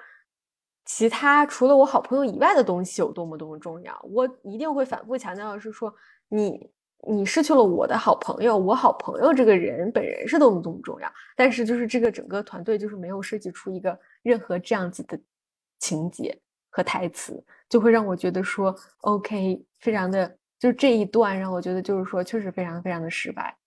[0.88, 5.92] 其他除了我好朋友以外的东西有多么多么重要，我一定会反复强调的是说，
[6.30, 6.70] 你
[7.08, 11.12] 你失去了我的好朋友，我好朋友这个人本人是多么多么重要。
[11.36, 15.20] 但是就是这个整个团队就是没有设计出一个任何这样子的
[15.80, 23.58] 情节和台词，就会让我觉得说，OK，非常的就是这一段让我觉得就是说确实非常非常的失败。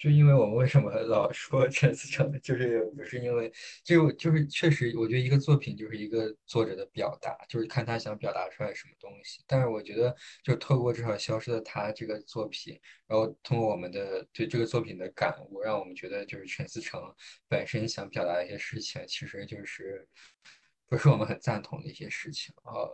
[0.00, 3.52] 就因为我们为什么 老说陈思诚，就是就是因为
[3.84, 9.44] 就就是确实，我觉得一个作品就是一个作者的表达，就是看他想表达出来什么东西。
[9.46, 16.98] 但是我觉得，就透过至少《消失的他》这个作品，然后通过我们的对这个作品的感悟，让我们觉得就是陈思诚
[17.46, 20.08] 本身想表达一些事情，其实就是
[20.88, 22.88] 不是我们很赞同的一些事情啊。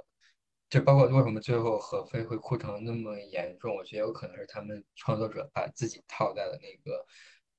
[0.69, 7.07] 就包括为什么最后何飞会哭成那么严重，我觉得有可能是他们创作者把自己套在了那个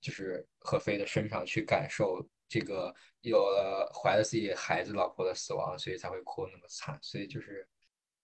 [0.02, 7.00] 就是何飞的身上去感受这个有了怀了自己孩子老婆的死亡，所以才会哭那么惨。
[7.02, 7.66] 所以就是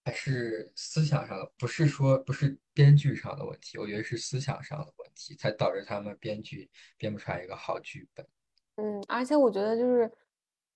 [0.04, 8.28] 还是思想上的，不是说不是编剧上的问题，我觉得是思想上的问题，才导致他们编剧编不出来一个好剧本。
[8.76, 10.12] 嗯，而且我觉得就是，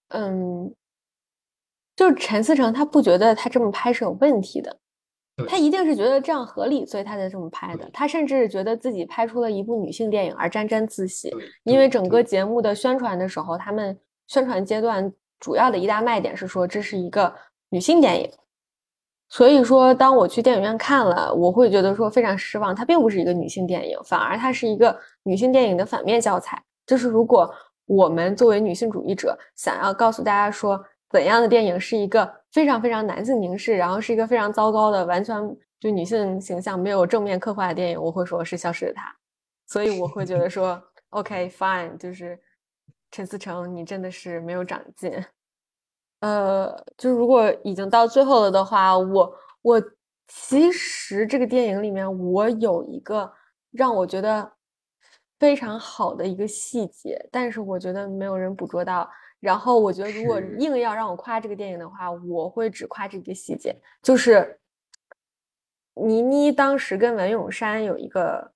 [0.08, 0.74] 嗯。
[1.98, 4.78] 就是陈思诚，他不觉得他这么拍是有问题的，
[5.48, 7.90] 他一定是觉得这样合理，所以他才这么拍的。
[7.92, 17.34] 他甚至觉得自己拍出了一部女性电影而沾沾自喜，因为整个节目的宣传的时候，他们宣传阶段主要的一大卖点是说这是一个
[17.70, 18.32] 女性电影。
[19.30, 26.62] 所以说，当我去电影院看了，我会觉得说非常失望，它并不是一个女性电影，反而它是一个女性电影的反面教材。
[26.86, 27.52] 就是如果
[27.88, 30.80] 我们作为女性主义者，想要告诉大家说。
[31.10, 35.38] 怎样的电影是一个非常非常男性凝视，然后是一个非常糟糕的，完全
[35.80, 38.02] 就女性形象没有正面刻画的电影？
[38.02, 39.04] 我会说是《消失的她》，
[39.72, 40.82] 所以我会觉得说
[41.12, 42.38] ，OK fine，就是
[43.12, 45.14] 陈思诚，你真的是没有长进。
[46.20, 49.82] 呃，就如果已经到最后了的话，我我
[50.28, 53.32] 其实这个电影里面我有一个
[53.72, 54.52] 让我觉得
[55.40, 59.10] 非常好的一个细节，但是我觉得没有人捕捉到。
[59.40, 64.60] 然后我觉得，如果硬要让我夸这个电影的话，我会只夸这个细节，就是
[65.94, 68.52] 倪妮当时跟文咏珊有一个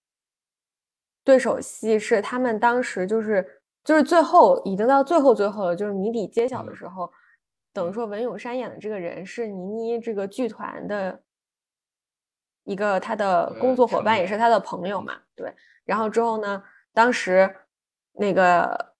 [1.23, 7.11] 对手戏，是他们当时就是就是最后已经到最后最后了，就是谜底揭晓的时候，
[7.71, 11.21] 等于说文咏珊演的这个人是倪妮这个剧团的
[12.63, 15.53] 一个他的工作伙伴，也是他的朋友嘛，对。
[15.85, 17.55] 然后之后呢，当时
[18.13, 18.90] 那个。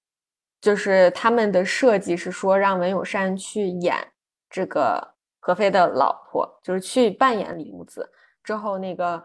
[0.62, 3.98] 就是他们的设计是说让文咏珊去演
[4.48, 8.08] 这个何飞的老婆，就是去扮演李木子。
[8.44, 9.22] 之后那个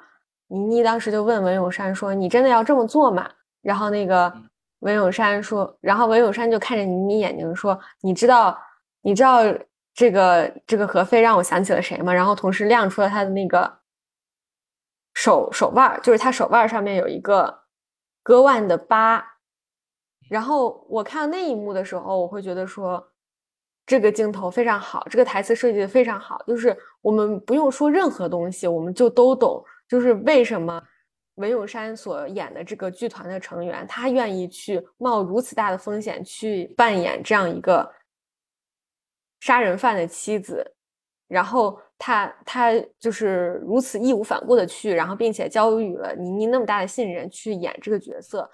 [0.49, 3.30] 倪妮当时就问文咏珊说：“你真的要这么做吗？”
[3.61, 4.32] 然后那个
[4.78, 8.59] 文咏珊说，然后文咏珊就看着倪妮眼睛说：“你知道，
[9.03, 9.41] 你知道
[9.93, 13.80] 这个这个何飞让我想起了谁吗？”然后同时亮出了他的那个
[15.12, 17.62] 手手腕，就是他手腕上面有一个
[18.22, 19.36] 割腕的疤。
[20.29, 23.12] 然后我看到那一幕的时候，我会觉得说，
[23.87, 30.83] 这个镜头非常好，这个台词设计的非常好，就是我们不用说任何东西，我们就都懂，就是为什么
[31.37, 37.89] 文咏珊所演的这个剧团的成员，他愿意去冒如此大的风险去扮演这样一个
[39.39, 40.74] 杀人犯的妻子，
[41.29, 48.51] 然后他他就是如此义无反顾的去，然后并且交予了倪妮那么大的信任去演这个角色，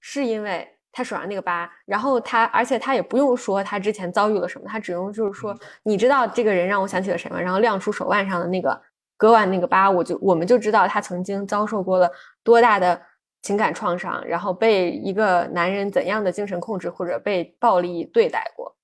[0.00, 0.68] 是因为。
[0.94, 7.40] 他手上那个疤，然后他，而且他也不用说他之前遭遇了什么，他只用就是说，你知道这个人让我想起了谁吗？
[7.40, 8.80] 然后亮出手腕上的那个
[9.16, 12.08] 割腕那个疤，我就我们就知道他曾经遭受过了
[12.44, 13.02] 多大的
[13.42, 18.76] 情感创伤，然后被一个男人怎样的精神控制或者被暴力对待过。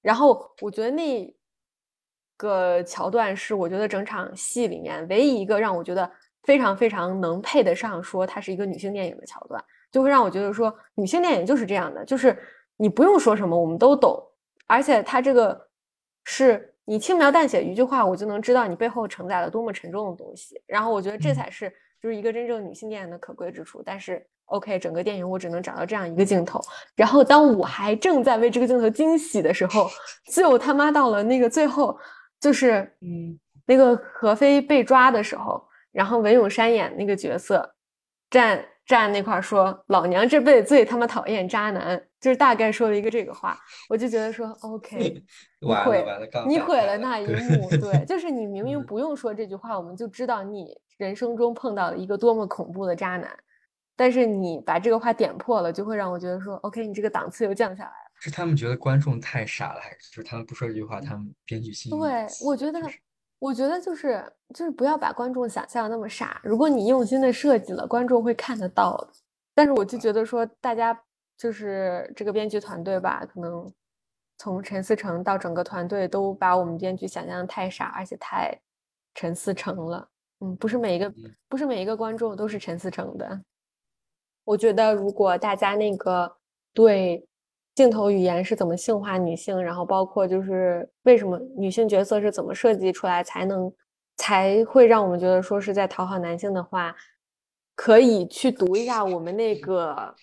[0.00, 1.34] 然后我觉得那
[2.36, 6.10] 个桥段是我觉得整场戏里面唯一一个让我觉得
[6.44, 9.62] 非常非常能配得上说它是一个女性电影的桥段。
[9.90, 12.36] 就会让我觉得说，女性电影就是这样的，就是
[12.76, 14.22] 你不用说什么，我们都懂，
[14.66, 15.68] 而且它这个
[16.24, 20.60] 是你轻描淡写一句话，我就能知道你背后承载了多么沉重的东西。
[20.66, 21.72] 然后我觉得这才是
[22.02, 23.82] 就是一个真正女性电影的可贵之处。
[23.84, 26.60] 但是，OK，整个电影我只能找到这样一个镜头。
[26.94, 29.88] 然后当我还正在为这个镜头惊喜的时候，
[30.32, 31.98] 就他妈到了那个最后，
[32.40, 33.38] 就是嗯。
[33.66, 35.62] 那个何非被抓的时候，
[35.92, 37.72] 然后文咏珊演那个角色
[38.28, 43.56] 站站那块儿说：“老娘这辈子最他妈讨厌渣男。”就是大概说了一个这个话，
[43.88, 45.22] 我就觉得说 OK，
[45.62, 46.04] 你毁
[46.48, 47.70] 你毁了那一幕。
[47.70, 53.30] 对， 就是你明明不用说这句话，我们就知道你人生中碰到了一个多么恐怖的渣男。
[53.94, 58.10] 但是你把这个话点破了，就会让我觉得说，OK，你这个档次又降下来了。
[58.18, 61.90] 是他们觉得观众太傻了，还是就是他们不说这句话，他们编剧心？
[61.96, 62.80] 对，我觉得，
[63.40, 64.22] 我觉得就是
[64.54, 66.40] 就是不要把观众想象那么傻。
[66.44, 69.08] 如果你用心的设计了，观众会看得到的。
[69.54, 70.96] 但是我就觉得说，大家
[71.36, 73.72] 就是这个编剧团队吧，可能
[74.36, 78.56] 从陈思诚到整个团队都把我们编剧想象的太傻，而且太
[79.14, 80.06] 陈思诚了。
[80.40, 81.12] 嗯，不是每一个
[81.48, 83.42] 不是每一个观众都是陈思诚的。
[84.44, 86.36] 我觉得，如果大家那个
[86.74, 87.26] 对
[87.80, 93.72] 镜头语言是怎么性化女性，然后包括就是为什么女性角色是怎么设计出来才能
[94.18, 96.94] 才会让我们觉得说是在讨好男性的话，
[97.74, 100.14] 可以去读一下我们那个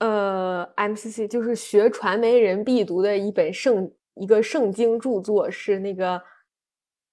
[0.00, 6.22] 呃 MCC，就是学传媒人必读的一本圣一个圣经著作，是那个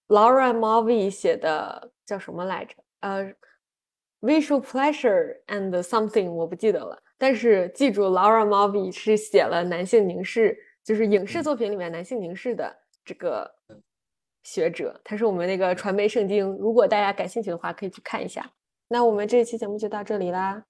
[0.09, 2.75] Laura Mulvey 写的，叫什么来着？
[2.99, 3.33] 呃。
[4.25, 13.49] Visual pleasure and something 我不记得了，但是记住，Laura Mulvey 是写了男性凝视，就是影视作品里面男性凝视的这个
[14.43, 16.45] 学者，他是我们那个传媒圣经。
[16.57, 18.51] 如果大家感兴趣的话，可以去看一下。
[18.89, 20.65] 那我们这一期节目就到这里啦，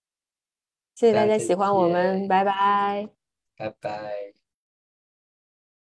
[0.94, 3.10] 谢谢大家喜欢我们，拜拜，
[3.58, 4.43] 拜拜。